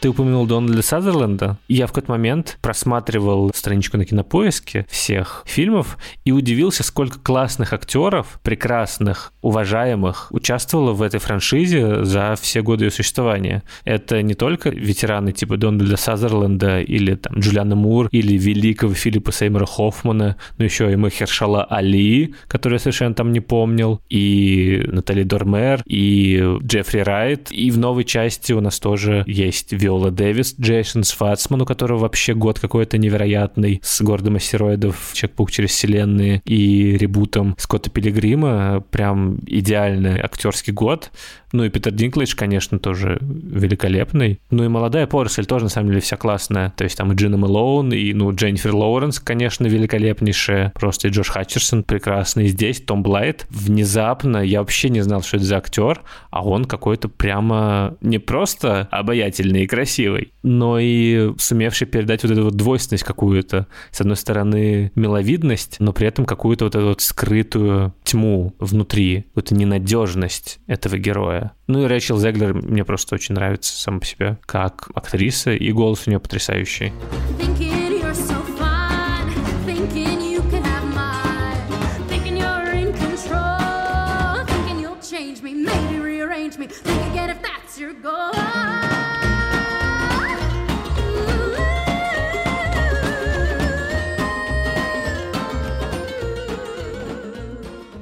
Ты 0.00 0.10
упомянул 0.10 0.46
Дональда 0.46 0.82
Сазерленда. 0.82 1.58
Я 1.66 1.86
в 1.86 1.90
какой-то 1.90 2.12
момент 2.12 2.58
просматривал 2.62 3.50
страничку 3.52 3.96
на 3.96 4.04
кинопоиске 4.04 4.86
всех 4.88 5.42
фильмов 5.44 5.98
и 6.24 6.30
удивился, 6.30 6.84
сколько 6.84 7.18
классных 7.18 7.72
актеров, 7.72 8.38
прекрасных, 8.44 9.32
уважаемых, 9.42 10.28
участвовало 10.30 10.92
в 10.92 11.02
этой 11.02 11.18
франшизе 11.18 12.04
за 12.04 12.36
все 12.40 12.62
годы 12.62 12.84
ее 12.84 12.90
существования. 12.92 13.64
Это 13.84 14.22
не 14.22 14.34
только 14.34 14.70
ветераны 14.70 15.32
типа 15.32 15.56
Дональда 15.56 15.96
Сазерленда 15.96 16.80
или 16.80 17.16
там 17.16 17.40
Джулиана 17.40 17.74
Мур 17.74 18.08
или 18.12 18.38
великого 18.38 18.94
Филиппа 18.94 19.32
Сеймора 19.32 19.66
Хоффмана, 19.66 20.36
но 20.58 20.64
еще 20.64 20.92
и 20.92 20.96
Махершала 20.96 21.64
Али, 21.64 22.34
который 22.46 22.74
я 22.74 22.78
совершенно 22.78 23.14
там 23.14 23.32
не 23.32 23.40
помнил, 23.40 24.00
и 24.08 24.80
Натали 24.86 25.24
Дормер, 25.24 25.82
и 25.86 26.56
Джеффри 26.62 27.00
Райт, 27.00 27.50
и 27.50 27.72
в 27.72 27.78
новой 27.78 28.04
части 28.04 28.52
у 28.52 28.60
нас 28.60 28.78
тоже 28.78 29.24
есть 29.26 29.72
Виола 29.88 30.10
Дэвис, 30.10 30.54
Джейсон 30.60 31.02
Сватсман, 31.02 31.62
у 31.62 31.64
которого 31.64 32.00
вообще 32.00 32.34
год 32.34 32.60
какой-то 32.60 32.98
невероятный, 32.98 33.80
с 33.82 34.02
городом 34.02 34.36
астероидов, 34.36 35.12
Чекпук 35.14 35.50
через 35.50 35.70
вселенные 35.70 36.42
и 36.44 36.98
ребутом 36.98 37.54
Скотта 37.58 37.88
Пилигрима. 37.88 38.84
Прям 38.90 39.38
идеальный 39.46 40.20
актерский 40.20 40.74
год. 40.74 41.10
Ну 41.52 41.64
и 41.64 41.70
Питер 41.70 41.92
Динклэйдж, 41.92 42.34
конечно, 42.36 42.78
тоже 42.78 43.16
великолепный. 43.20 44.38
Ну 44.50 44.64
и 44.64 44.68
молодая 44.68 45.06
поросль 45.06 45.46
тоже, 45.46 45.64
на 45.64 45.70
самом 45.70 45.88
деле, 45.88 46.02
вся 46.02 46.18
классная. 46.18 46.74
То 46.76 46.84
есть 46.84 46.98
там 46.98 47.10
и 47.12 47.14
Джина 47.14 47.38
Мэлоун, 47.38 47.90
и, 47.92 48.12
ну, 48.12 48.34
Дженнифер 48.34 48.74
Лоуренс, 48.74 49.18
конечно, 49.18 49.66
великолепнейшая. 49.66 50.72
Просто 50.74 51.08
и 51.08 51.10
Джош 51.10 51.30
Хатчерсон 51.30 51.84
прекрасный. 51.84 52.48
Здесь 52.48 52.82
Том 52.82 53.02
Блайт. 53.02 53.46
Внезапно 53.48 54.38
я 54.38 54.60
вообще 54.60 54.90
не 54.90 55.00
знал, 55.00 55.22
что 55.22 55.38
это 55.38 55.46
за 55.46 55.56
актер, 55.56 56.02
а 56.30 56.46
он 56.46 56.66
какой-то 56.66 57.08
прямо 57.08 57.96
не 58.02 58.18
просто 58.18 58.86
обаятельный 58.90 59.62
и 59.62 59.66
красивый, 59.78 60.32
но 60.42 60.80
и 60.80 61.32
сумевший 61.38 61.86
передать 61.86 62.24
вот 62.24 62.32
эту 62.32 62.42
вот 62.42 62.56
двойственность 62.56 63.04
какую-то. 63.04 63.68
С 63.92 64.00
одной 64.00 64.16
стороны, 64.16 64.90
миловидность, 64.96 65.76
но 65.78 65.92
при 65.92 66.08
этом 66.08 66.24
какую-то 66.24 66.64
вот 66.64 66.74
эту 66.74 66.86
вот 66.86 67.00
скрытую 67.00 67.94
тьму 68.02 68.54
внутри, 68.58 69.22
какую-то 69.28 69.54
ненадежность 69.54 70.58
этого 70.66 70.98
героя. 70.98 71.52
Ну 71.68 71.84
и 71.84 71.86
Рэйчел 71.86 72.18
Зеглер 72.18 72.54
мне 72.54 72.84
просто 72.84 73.14
очень 73.14 73.36
нравится 73.36 73.72
сама 73.72 74.00
по 74.00 74.06
себе 74.06 74.38
как 74.46 74.88
актриса, 74.94 75.52
и 75.52 75.70
голос 75.70 76.02
у 76.06 76.10
нее 76.10 76.18
потрясающий. 76.18 76.92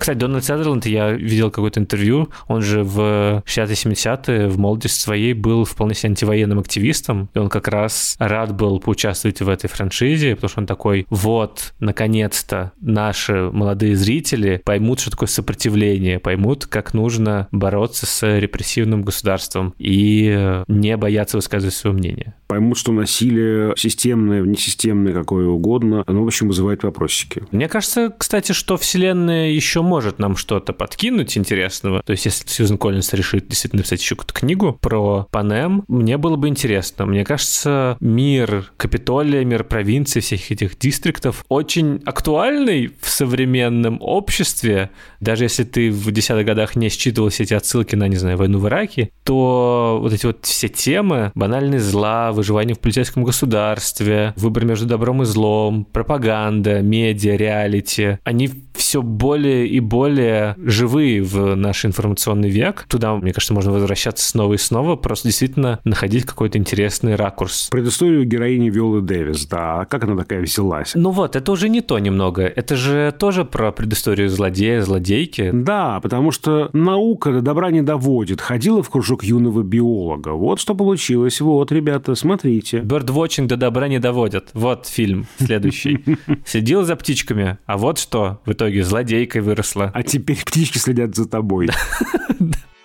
Кстати, 0.07 0.19
Дональд 0.19 0.45
Сазерленд, 0.45 0.87
я 0.87 1.11
видел 1.11 1.51
какое-то 1.51 1.81
интервью, 1.81 2.29
он 2.47 2.62
же 2.62 2.85
в 2.85 3.42
60-70-е, 3.45 4.47
в 4.47 4.57
молодости 4.57 5.01
своей 5.01 5.33
был 5.33 5.64
вполне 5.64 5.97
себе 5.97 6.11
антивоенным 6.11 6.61
активистом, 6.61 7.29
и 7.35 7.40
он 7.40 7.49
как 7.49 7.66
раз 7.66 8.14
рад 8.21 8.55
был 8.55 8.79
поучаствовать 8.79 9.40
в 9.40 9.49
этой 9.49 9.66
франшизе, 9.66 10.37
потому 10.37 10.49
что 10.49 10.61
он 10.61 10.66
такой, 10.66 11.09
вот, 11.11 11.75
наконец-то 11.81 12.71
наши 12.81 13.51
молодые 13.53 13.97
зрители 13.97 14.62
поймут, 14.64 15.01
что 15.01 15.11
такое 15.11 15.27
сопротивление, 15.27 16.21
поймут, 16.21 16.66
как 16.66 16.95
нужно 16.95 17.49
бороться 17.51 18.07
с 18.07 18.38
репрессивным 18.38 19.03
государством 19.03 19.75
и 19.77 20.62
не 20.69 20.97
бояться 20.97 21.37
высказывать 21.37 21.75
свое 21.75 21.97
мнение. 21.97 22.35
Поймут, 22.47 22.79
что 22.79 22.92
насилие 22.92 23.75
системное, 23.77 24.42
несистемное, 24.42 25.12
какое 25.12 25.49
угодно, 25.49 26.05
оно, 26.07 26.23
в 26.23 26.27
общем, 26.29 26.47
вызывает 26.47 26.85
вопросики. 26.85 27.42
Мне 27.51 27.69
кажется, 27.69 28.14
кстати, 28.16 28.53
что 28.53 28.77
Вселенная 28.77 29.51
еще 29.51 29.83
может 29.83 29.96
нам 30.19 30.37
что-то 30.37 30.73
подкинуть 30.73 31.37
интересного. 31.37 32.03
То 32.03 32.13
есть, 32.13 32.25
если 32.25 32.47
Сьюзен 32.49 32.79
Коллинс 32.79 33.13
решит 33.13 33.49
действительно 33.49 33.81
написать 33.81 34.01
еще 34.01 34.15
какую-то 34.15 34.35
книгу 34.35 34.73
про 34.81 35.27
Панем, 35.31 35.85
мне 35.89 36.17
было 36.19 36.37
бы 36.37 36.49
интересно. 36.49 37.07
Мне 37.07 37.25
кажется, 37.25 37.97
мир 38.01 38.73
Капитолия, 38.77 39.45
мир 39.45 39.65
провинции, 39.65 40.21
всех 40.21 40.51
этих 40.51 40.79
дистриктов 40.79 41.45
очень 41.49 42.03
актуальный 42.05 42.93
в 43.01 43.09
современном 43.09 43.99
обществе. 44.01 44.91
Даже 45.21 45.45
если 45.45 45.65
ты 45.65 45.91
в 45.91 46.11
десятых 46.11 46.47
годах 46.47 46.77
не 46.77 46.89
считывал 46.89 47.31
все 47.31 47.45
эти 47.45 47.55
отсылки 47.55 47.95
на, 47.95 48.09
не 48.09 48.17
знаю, 48.17 48.37
войну 48.37 48.59
в 48.59 48.69
Ираке, 48.69 49.11
то 49.25 49.99
вот 50.01 50.13
эти 50.13 50.27
вот 50.27 50.45
все 50.45 50.69
темы, 50.69 51.33
банальные 51.35 51.81
зла, 51.81 52.33
выживание 52.33 52.75
в 52.75 52.81
полицейском 52.81 53.25
государстве, 53.25 54.33
выбор 54.37 54.65
между 54.65 54.87
добром 54.87 55.23
и 55.23 55.25
злом, 55.25 55.85
пропаганда, 55.85 56.83
медиа, 56.83 57.37
реалити, 57.37 58.19
они 58.25 58.51
все 58.75 59.03
более 59.03 59.67
и 59.67 59.81
более 59.87 60.55
живые 60.59 61.22
в 61.22 61.55
наш 61.55 61.85
информационный 61.85 62.51
век. 62.51 62.87
Туда, 62.88 63.14
мне 63.14 63.33
кажется, 63.33 63.55
можно 63.55 63.72
возвращаться 63.72 64.29
снова 64.29 64.55
и 64.55 64.59
снова, 64.59 64.96
просто 64.96 65.29
действительно 65.29 65.81
находить 65.85 66.25
какой-то 66.25 66.59
интересный 66.59 67.14
ракурс. 67.14 67.68
Предысторию 67.70 68.25
героини 68.25 68.70
Виолы 68.70 69.01
Дэвис, 69.01 69.46
да. 69.46 69.87
Как 69.87 70.05
она 70.05 70.16
такая 70.16 70.42
взялась? 70.42 70.92
Ну 70.94 71.11
вот, 71.11 71.37
это 71.37 71.53
уже 71.53 71.68
не 71.68 71.81
то 71.81 71.99
немного. 71.99 72.42
Это 72.42 72.77
же 72.77 73.14
тоже 73.18 73.44
про 73.44 73.72
предысторию 73.72 74.29
злодея, 74.29 74.83
злодейки. 74.83 75.51
Да, 75.53 76.01
потому 76.01 76.31
что 76.31 76.70
наука 76.72 77.33
до 77.33 77.42
добра 77.42 77.70
не 77.70 77.83
доводит. 77.83 78.40
Ходила 78.40 78.83
в 78.83 78.90
кружок 78.90 79.25
юного 79.25 79.62
биолога. 79.62 80.31
Вот 80.31 80.61
что 80.61 80.75
получилось. 80.75 81.40
Вот, 81.40 81.70
ребята, 81.72 82.14
смотрите. 82.14 82.79
Birdwatching 82.79 83.46
до 83.46 83.57
добра 83.57 83.88
не 83.88 83.99
доводят. 83.99 84.51
Вот 84.53 84.87
фильм 84.87 85.27
следующий. 85.38 86.05
Сидел 86.44 86.85
за 86.85 86.96
птичками, 86.96 87.59
а 87.66 87.79
вот 87.79 87.99
что 87.99 88.40
в 88.44 88.53
итоге 88.53 88.83
злодейкой 88.83 89.42
выросла. 89.42 89.76
А 89.77 90.03
теперь 90.03 90.43
птички 90.45 90.79
следят 90.79 91.15
за 91.15 91.27
тобой. 91.27 91.69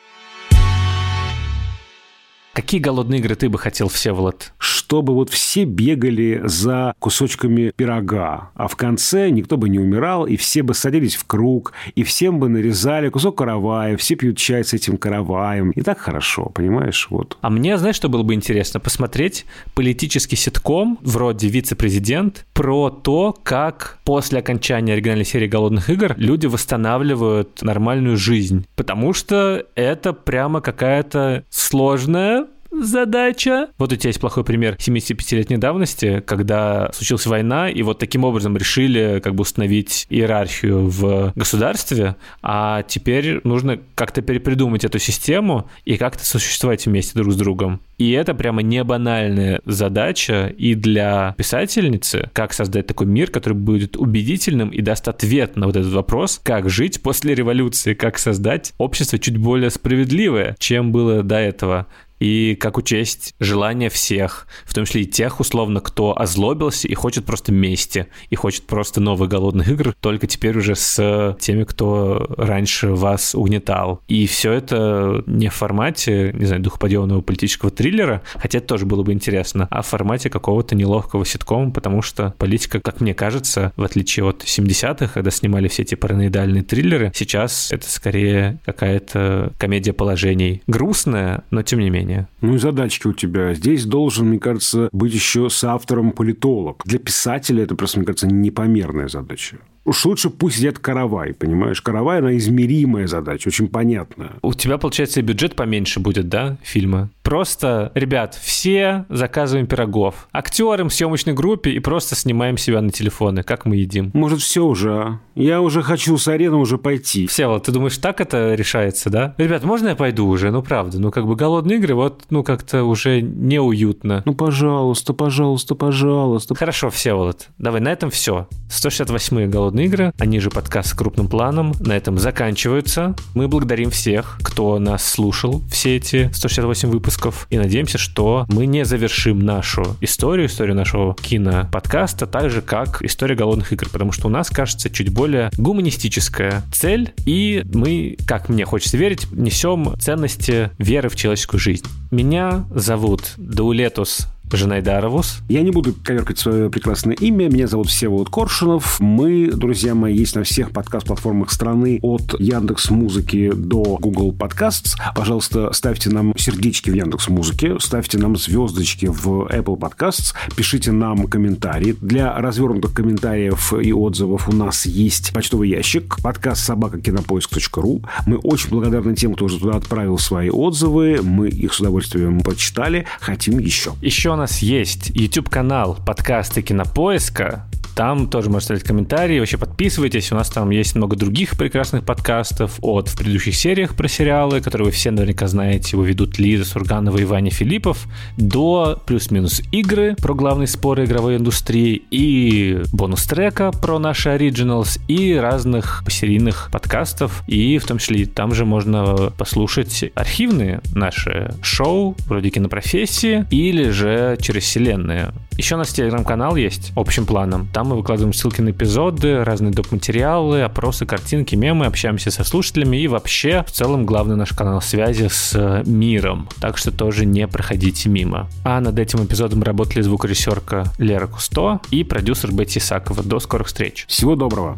Какие 2.54 2.82
голодные 2.82 3.22
игры 3.22 3.36
ты 3.36 3.48
бы 3.48 3.58
хотел, 3.58 3.88
Всеволод? 3.88 4.52
Чтобы 4.58 5.14
вот 5.14 5.30
все 5.30 5.64
бегали 5.64 6.42
за 6.44 6.94
кусочками 7.00 7.72
пирога, 7.74 8.52
а 8.56 8.68
в 8.68 8.76
конце 8.76 9.30
никто 9.30 9.56
бы 9.56 9.70
не 9.70 9.80
умирал, 9.80 10.26
и 10.26 10.36
все 10.36 10.62
бы 10.62 10.74
садились 10.74 11.16
в 11.16 11.24
круг, 11.24 11.72
и 11.96 12.04
всем 12.04 12.40
бы 12.40 12.50
нарезали 12.50 13.08
кусок 13.08 13.38
каравая, 13.38 13.96
все 13.96 14.16
пьют 14.16 14.38
чай 14.38 14.66
с 14.66 14.74
этим 14.74 14.98
караваем. 14.98 15.72
И 15.72 15.82
так 15.82 16.00
хорошо, 16.00 16.52
понимаешь? 16.54 17.08
Вот. 17.10 17.38
А 17.40 17.50
мне, 17.50 17.78
знаешь, 17.78 17.96
что 17.96 18.10
было 18.10 18.24
бы 18.24 18.34
интересно? 18.34 18.82
Посмотреть 18.82 19.46
политический 19.74 20.36
ситком 20.36 21.00
вроде 21.02 21.48
«Вице-президент» 21.48 22.46
про 22.52 22.90
то, 22.90 23.34
как 23.44 24.00
после 24.04 24.40
окончания 24.40 24.94
оригинальной 24.94 25.24
серии 25.24 25.48
«Голодных 25.48 25.90
игр» 25.90 26.16
люди 26.18 26.48
восстанавливают 26.48 27.62
нормальную 27.62 28.18
жизнь. 28.18 28.66
Потому 28.76 29.14
что 29.14 29.66
это 29.76 30.12
прямо 30.12 30.60
какая-то 30.60 31.46
сложная 31.50 32.41
задача. 32.72 33.70
Вот 33.78 33.92
у 33.92 33.96
тебя 33.96 34.10
есть 34.10 34.20
плохой 34.20 34.44
пример 34.44 34.76
75-летней 34.76 35.58
давности, 35.58 36.24
когда 36.26 36.92
случилась 36.94 37.26
война, 37.26 37.70
и 37.70 37.82
вот 37.84 38.00
таким 38.00 38.24
образом 38.24 38.58
решили 38.58 39.20
как 39.24 39.36
бы 39.36 39.42
установить 39.42 40.08
иерархию 40.10 40.88
в 40.88 41.34
государстве, 41.36 42.16
а 42.42 42.84
теперь 42.84 43.42
нужно 43.44 43.80
как-то 43.96 44.22
перепридумать 44.22 44.84
эту 44.84 45.00
систему 45.00 45.70
и 45.86 45.98
как-то 45.98 46.26
существовать 46.26 46.86
вместе 46.86 47.14
друг 47.16 47.34
с 47.34 47.36
другом. 47.36 47.82
И 47.98 48.12
это 48.12 48.34
прямо 48.34 48.62
не 48.62 48.84
банальная 48.84 49.62
задача 49.66 50.48
и 50.58 50.74
для 50.74 51.36
писательницы, 51.38 52.30
как 52.34 52.54
создать 52.54 52.88
такой 52.88 53.08
мир, 53.08 53.30
который 53.30 53.54
будет 53.54 53.96
убедительным 53.98 54.70
и 54.70 54.82
даст 54.82 55.08
ответ 55.08 55.56
на 55.56 55.68
вот 55.68 55.76
этот 55.76 55.94
вопрос, 55.94 56.40
как 56.44 56.70
жить 56.70 57.02
после 57.02 57.36
революции, 57.36 57.94
как 57.94 58.18
создать 58.18 58.74
общество 58.78 59.20
чуть 59.20 59.38
более 59.38 59.70
справедливое, 59.70 60.56
чем 60.60 60.92
было 60.92 61.22
до 61.22 61.36
этого 61.36 61.88
и 62.22 62.56
как 62.56 62.78
учесть 62.78 63.34
желания 63.40 63.90
всех, 63.90 64.48
в 64.66 64.76
том 64.76 64.86
числе 64.86 65.02
и 65.02 65.06
тех, 65.06 65.40
условно, 65.40 65.80
кто 65.82 66.18
озлобился 66.18 66.88
и 66.88 66.94
хочет 66.94 67.26
просто 67.26 67.52
мести, 67.52 68.08
и 68.30 68.36
хочет 68.36 68.68
просто 68.68 69.02
новых 69.02 69.28
голодных 69.28 69.68
игр, 69.68 69.96
только 70.00 70.28
теперь 70.28 70.56
уже 70.56 70.76
с 70.76 71.36
теми, 71.40 71.64
кто 71.64 72.28
раньше 72.38 72.90
вас 72.90 73.34
угнетал. 73.34 74.02
И 74.08 74.28
все 74.28 74.52
это 74.52 75.24
не 75.26 75.50
в 75.50 75.56
формате, 75.56 76.32
не 76.36 76.46
знаю, 76.46 76.62
духоподъемного 76.62 77.22
политического 77.22 77.72
триллера, 77.72 78.22
хотя 78.36 78.60
это 78.60 78.68
тоже 78.68 78.86
было 78.86 79.02
бы 79.02 79.14
интересно, 79.14 79.68
а 79.72 79.82
в 79.82 79.88
формате 79.88 80.30
какого-то 80.30 80.76
неловкого 80.76 81.26
ситкома, 81.26 81.72
потому 81.72 82.04
что 82.04 82.36
политика, 82.38 82.80
как 82.80 83.02
мне 83.02 83.16
кажется, 83.16 83.74
в 83.76 83.84
отличие 83.84 84.28
от 84.28 84.44
70-х, 84.44 85.08
когда 85.16 85.32
снимали 85.32 85.68
все 85.68 85.82
эти 85.82 85.96
параноидальные 85.96 86.62
триллеры, 86.62 87.12
сейчас 87.16 87.72
это 87.72 87.90
скорее 87.90 88.60
какая-то 88.64 89.54
комедия 89.58 89.94
положений. 89.94 90.62
Грустная, 90.68 91.46
но 91.50 91.64
тем 91.64 91.80
не 91.80 91.90
менее 91.90 92.11
мнение. 92.12 92.28
Ну 92.42 92.56
и 92.56 92.58
задачки 92.58 93.08
у 93.08 93.14
тебя. 93.14 93.54
Здесь 93.54 93.86
должен, 93.86 94.28
мне 94.28 94.40
кажется, 94.40 94.90
быть 94.92 95.14
еще 95.14 95.50
с 95.50 95.64
автором 95.64 96.12
политолог. 96.12 96.82
Для 96.86 97.00
писателя 97.00 97.64
это 97.64 97.76
просто, 97.76 98.00
мне 98.00 98.06
кажется, 98.06 98.28
непомерная 98.28 99.08
задача. 99.08 99.58
Уж 99.84 100.06
лучше 100.06 100.30
пусть 100.30 100.58
сидят 100.58 100.80
каравай, 100.80 101.34
понимаешь? 101.34 101.82
Каравай, 101.82 102.20
она 102.20 102.38
измеримая 102.38 103.08
задача, 103.08 103.48
очень 103.48 103.68
понятная. 103.68 104.32
У 104.42 104.54
тебя, 104.54 104.78
получается, 104.78 105.20
и 105.20 105.24
бюджет 105.24 105.56
поменьше 105.56 106.00
будет, 106.00 106.30
да, 106.30 106.58
фильма? 106.62 107.10
Просто, 107.24 107.92
ребят, 107.96 108.36
все 108.36 109.06
заказываем 109.10 109.68
пирогов. 109.68 110.28
Актерам 110.32 110.90
съемочной 110.90 111.34
группе 111.34 111.72
и 111.72 111.80
просто 111.80 112.16
снимаем 112.16 112.58
себя 112.58 112.82
на 112.82 112.92
телефоны, 112.92 113.44
как 113.44 113.66
мы 113.66 113.78
едим. 113.78 114.12
Может, 114.14 114.42
все 114.42 114.66
уже, 114.66 114.94
а? 114.94 115.20
Я 115.34 115.62
уже 115.62 115.82
хочу 115.82 116.18
с 116.18 116.28
арены 116.28 116.58
уже 116.58 116.78
пойти. 116.78 117.26
Все, 117.28 117.48
вот 117.48 117.64
ты 117.64 117.72
думаешь, 117.72 117.98
так 117.98 118.22
это 118.22 118.54
решается, 118.54 119.10
да? 119.10 119.34
Ребят, 119.38 119.64
можно 119.64 119.90
я 119.90 119.96
пойду 119.96 120.28
уже? 120.28 120.52
Ну, 120.52 120.62
правда, 120.62 121.00
ну, 121.00 121.10
как 121.10 121.26
бы 121.26 121.36
голодные 121.36 121.78
игры, 121.78 121.96
вот, 121.96 122.26
ну, 122.30 122.44
как-то 122.44 122.84
уже 122.84 123.22
неуютно. 123.22 124.24
Ну, 124.26 124.34
пожалуйста, 124.34 125.14
пожалуйста, 125.14 125.76
пожалуйста. 125.76 126.54
Хорошо, 126.56 126.90
все, 126.90 127.14
вот. 127.14 127.48
Давай, 127.58 127.82
на 127.82 127.92
этом 127.92 128.10
все. 128.10 128.48
168-е 128.70 129.48
голодные 129.48 129.71
игры, 129.80 130.14
они 130.18 130.40
же 130.40 130.50
подкаст 130.50 130.90
с 130.90 130.94
крупным 130.94 131.28
планом, 131.28 131.74
на 131.80 131.94
этом 131.94 132.18
заканчиваются. 132.18 133.16
Мы 133.34 133.48
благодарим 133.48 133.90
всех, 133.90 134.38
кто 134.44 134.78
нас 134.80 135.04
слушал 135.04 135.62
все 135.72 135.98
эти 135.98 136.30
168 136.34 136.90
выпусков, 136.90 137.48
и 137.50 137.58
надеемся, 137.58 137.98
что 137.98 138.46
мы 138.50 138.66
не 138.66 138.86
завершим 138.86 139.40
нашу 139.40 139.96
историю, 140.02 140.48
историю 140.48 140.76
нашего 140.76 141.16
киноподкаста, 141.16 142.28
так 142.28 142.50
же, 142.50 142.62
как 142.62 143.02
история 143.02 143.36
голодных 143.36 143.72
игр, 143.74 143.88
потому 143.90 144.12
что 144.12 144.28
у 144.28 144.30
нас, 144.30 144.50
кажется, 144.50 144.90
чуть 144.90 145.10
более 145.10 145.50
гуманистическая 145.58 146.64
цель, 146.72 147.14
и 147.26 147.64
мы, 147.74 148.18
как 148.28 148.50
мне 148.50 148.66
хочется 148.66 148.98
верить, 148.98 149.32
несем 149.32 149.94
ценности 150.00 150.72
веры 150.78 151.10
в 151.10 151.16
человеческую 151.16 151.60
жизнь. 151.60 151.86
Меня 152.12 152.66
зовут 152.74 153.34
Даулетус 153.38 154.28
Жанайдаровус. 154.58 155.42
Я 155.50 155.62
не 155.62 155.72
буду 155.72 155.94
коверкать 155.94 156.40
свое 156.40 156.70
прекрасное 156.70 157.16
имя. 157.16 157.50
Меня 157.50 157.68
зовут 157.68 157.88
Всеволод 157.88 158.30
Коршунов. 158.30 159.00
Мы, 159.00 159.52
друзья 159.52 159.96
мои, 159.96 160.16
есть 160.16 160.36
на 160.36 160.44
всех 160.44 160.72
подкаст-платформах 160.72 161.52
страны 161.52 162.00
от 162.02 162.40
Яндекс 162.40 162.90
Музыки 162.90 163.52
до 163.54 163.98
Google 164.00 164.34
Podcasts. 164.34 164.96
Пожалуйста, 165.16 165.72
ставьте 165.74 166.10
нам 166.10 166.34
сердечки 166.38 166.90
в 166.90 166.94
Яндекс 166.94 167.30
Музыке, 167.30 167.80
ставьте 167.80 168.18
нам 168.18 168.36
звездочки 168.36 169.08
в 169.08 169.48
Apple 169.48 169.78
Podcasts, 169.78 170.34
пишите 170.56 170.92
нам 170.92 171.28
комментарии. 171.28 171.96
Для 172.02 172.34
развернутых 172.40 172.94
комментариев 172.94 173.74
и 173.74 173.94
отзывов 173.94 174.50
у 174.50 174.54
нас 174.54 174.86
есть 174.86 175.34
почтовый 175.34 175.70
ящик 175.70 176.22
подкаст 176.22 176.66
собакакинопоиск.ру. 176.66 178.02
Мы 178.26 178.38
очень 178.38 178.70
благодарны 178.70 179.16
тем, 179.16 179.34
кто 179.34 179.46
уже 179.46 179.60
туда 179.60 179.78
отправил 179.78 180.18
свои 180.18 180.50
отзывы. 180.50 181.20
Мы 181.22 181.50
их 181.50 181.74
с 181.74 181.80
удовольствием 181.80 182.42
почитали. 182.42 183.06
Хотим 183.20 183.60
еще. 183.60 183.94
Еще 184.02 184.36
у 184.42 184.44
нас 184.44 184.64
есть 184.64 185.12
YouTube-канал 185.14 186.00
подкасты 186.04 186.64
Кинопоиска. 186.64 187.68
Там 187.96 188.28
тоже 188.28 188.50
можете 188.50 188.74
оставить 188.74 188.84
комментарии. 188.84 189.40
Вообще 189.40 189.58
подписывайтесь. 189.58 190.32
У 190.32 190.36
нас 190.36 190.50
там 190.50 190.70
есть 190.70 190.96
много 190.96 191.16
других 191.16 191.58
прекрасных 191.58 192.06
подкастов 192.06 192.78
от 192.82 193.10
в 193.10 193.18
предыдущих 193.18 193.56
сериях 193.56 193.96
про 193.96 194.08
сериалы, 194.08 194.62
которые 194.62 194.86
вы 194.86 194.92
все 194.92 195.12
наверняка 195.12 195.48
знаете. 195.48 195.92
Его 195.94 196.04
ведут 196.04 196.40
Лиза 196.40 196.66
Сурганова 196.66 197.18
и 197.18 197.26
Ваня 197.26 197.52
Филиппов. 197.52 198.08
До 198.38 199.02
плюс-минус 199.06 199.62
игры 199.72 200.16
про 200.16 200.34
главные 200.34 200.68
споры 200.68 201.06
игровой 201.06 201.38
индустрии 201.38 202.02
и 202.12 202.82
бонус-трека 202.94 203.72
про 203.72 204.00
наши 204.00 204.30
оригиналс 204.30 205.00
и 205.08 205.34
разных 205.36 206.04
серийных 206.08 206.70
подкастов. 206.72 207.44
И 207.48 207.78
в 207.78 207.86
том 207.86 207.98
числе 207.98 208.26
там 208.26 208.54
же 208.54 208.66
можно 208.66 209.32
послушать 209.38 210.12
архивные 210.16 210.82
наши 210.94 211.54
шоу 211.62 212.16
вроде 212.28 212.50
кинопрофессии 212.50 213.46
или 213.50 213.90
же 213.90 214.38
через 214.40 214.64
вселенные. 214.64 215.34
Еще 215.58 215.76
у 215.76 215.78
нас 215.78 215.90
телеграм-канал 215.90 216.56
есть 216.56 216.92
общим 216.96 217.26
планом. 217.26 217.68
Там 217.74 217.88
мы 217.88 217.98
выкладываем 217.98 218.34
ссылки 218.34 218.62
на 218.62 218.70
эпизоды, 218.70 219.44
разные 219.44 219.72
доп-материалы, 219.72 220.62
опросы, 220.62 221.06
картинки, 221.06 221.56
мемы, 221.56 221.86
общаемся 221.86 222.32
со 222.32 222.44
слушателями 222.44 222.98
и 222.98 223.08
вообще 223.08 223.64
в 223.68 223.72
целом 223.72 224.06
главный 224.06 224.36
наш 224.36 224.54
канал 224.54 224.82
связи 224.82 225.28
с 225.28 225.84
миром. 225.86 226.48
Так 226.60 226.78
что 226.78 226.92
тоже 226.92 227.26
не 227.26 227.48
проходите 227.48 228.10
мимо. 228.10 228.50
А 228.64 228.80
над 228.80 228.98
этим 228.98 229.26
эпизодом 229.26 229.62
работали 229.64 230.02
звукорежиссерка 230.02 230.86
Лера 230.98 231.28
Кусто 231.28 231.80
и 231.92 232.04
продюсер 232.04 232.52
Бетти 232.52 232.80
Сакова. 232.80 233.24
До 233.24 233.40
скорых 233.40 233.68
встреч. 233.68 234.06
Всего 234.08 234.36
доброго. 234.36 234.78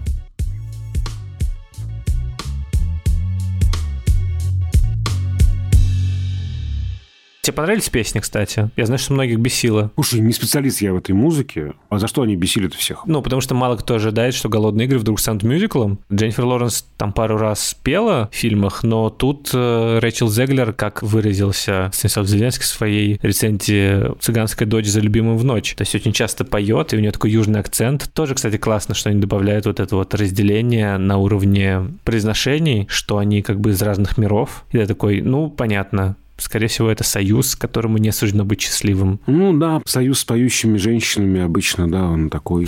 Тебе 7.43 7.55
понравились 7.55 7.89
песни, 7.89 8.19
кстати? 8.19 8.69
Я 8.77 8.85
знаю, 8.85 8.99
что 8.99 9.11
многих 9.11 9.37
бесило. 9.37 9.91
Слушай, 9.95 10.21
не 10.21 10.31
специалист 10.31 10.81
я 10.81 10.93
в 10.93 10.97
этой 10.97 11.11
музыке. 11.11 11.73
А 11.89 11.99
за 11.99 12.07
что 12.07 12.21
они 12.21 12.37
бесили-то 12.37 12.77
всех? 12.77 13.05
Ну, 13.05 13.21
потому 13.21 13.41
что 13.41 13.53
мало 13.53 13.75
кто 13.75 13.95
ожидает, 13.95 14.33
что 14.33 14.47
«Голодные 14.47 14.87
игры» 14.87 14.97
вдруг 14.97 15.19
станут 15.19 15.43
мюзиклом. 15.43 15.99
Дженнифер 16.09 16.45
Лоренс 16.45 16.87
там 16.95 17.11
пару 17.11 17.35
раз 17.37 17.75
пела 17.83 18.29
в 18.31 18.35
фильмах, 18.35 18.83
но 18.83 19.09
тут 19.09 19.49
э, 19.53 19.99
Рэйчел 19.99 20.29
Зеглер, 20.29 20.71
как 20.71 21.03
выразился 21.03 21.89
Станислав 21.91 22.27
Зеленский 22.27 22.63
в 22.63 22.67
своей 22.67 23.19
рецензии 23.21 24.17
«Цыганская 24.21 24.65
дочь 24.65 24.87
за 24.87 25.01
любимым 25.01 25.37
в 25.37 25.43
ночь». 25.43 25.75
То 25.75 25.81
есть 25.81 25.93
очень 25.95 26.13
часто 26.13 26.45
поет, 26.45 26.93
и 26.93 26.95
у 26.95 27.01
нее 27.01 27.11
такой 27.11 27.31
южный 27.31 27.59
акцент. 27.59 28.09
Тоже, 28.13 28.35
кстати, 28.35 28.55
классно, 28.55 28.95
что 28.95 29.09
они 29.09 29.19
добавляют 29.19 29.65
вот 29.65 29.81
это 29.81 29.97
вот 29.97 30.15
разделение 30.15 30.97
на 30.97 31.17
уровне 31.17 31.89
произношений, 32.05 32.87
что 32.89 33.17
они 33.17 33.41
как 33.41 33.59
бы 33.59 33.71
из 33.71 33.81
разных 33.81 34.17
миров. 34.17 34.63
И 34.71 34.77
я 34.77 34.85
такой, 34.85 35.19
ну, 35.19 35.49
понятно, 35.49 36.15
Скорее 36.37 36.67
всего, 36.67 36.89
это 36.89 37.03
союз, 37.03 37.55
которому 37.55 37.97
не 37.97 38.11
суждено 38.11 38.43
быть 38.43 38.61
счастливым. 38.61 39.19
Ну 39.27 39.57
да, 39.57 39.81
союз 39.85 40.19
с 40.19 40.25
поющими 40.25 40.77
женщинами 40.77 41.41
обычно, 41.41 41.89
да, 41.89 42.05
он 42.05 42.29
такой. 42.29 42.67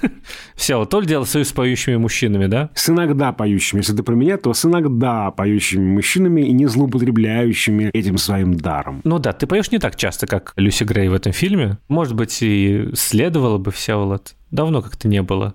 Все, 0.56 0.76
вот 0.76 0.90
то 0.90 1.00
ли 1.00 1.06
дело 1.06 1.24
союз 1.24 1.48
с 1.48 1.52
поющими 1.52 1.96
мужчинами, 1.96 2.46
да? 2.46 2.70
С 2.74 2.88
иногда 2.88 3.32
поющими. 3.32 3.80
Если 3.80 3.94
ты 3.94 4.02
про 4.02 4.14
меня, 4.14 4.38
то 4.38 4.52
с 4.54 4.64
иногда 4.64 5.30
поющими 5.30 5.94
мужчинами 5.94 6.42
и 6.42 6.52
не 6.52 6.66
злоупотребляющими 6.66 7.90
этим 7.92 8.18
своим 8.18 8.54
даром. 8.54 9.00
Ну 9.04 9.18
да, 9.18 9.32
ты 9.32 9.46
поешь 9.46 9.70
не 9.70 9.78
так 9.78 9.96
часто, 9.96 10.26
как 10.26 10.52
Люси 10.56 10.84
Грей 10.84 11.08
в 11.08 11.14
этом 11.14 11.32
фильме. 11.32 11.78
Может 11.88 12.14
быть, 12.14 12.38
и 12.42 12.88
следовало 12.94 13.58
бы, 13.58 13.70
Всеволод. 13.70 14.34
Давно 14.50 14.82
как-то 14.82 15.08
не 15.08 15.22
было. 15.22 15.54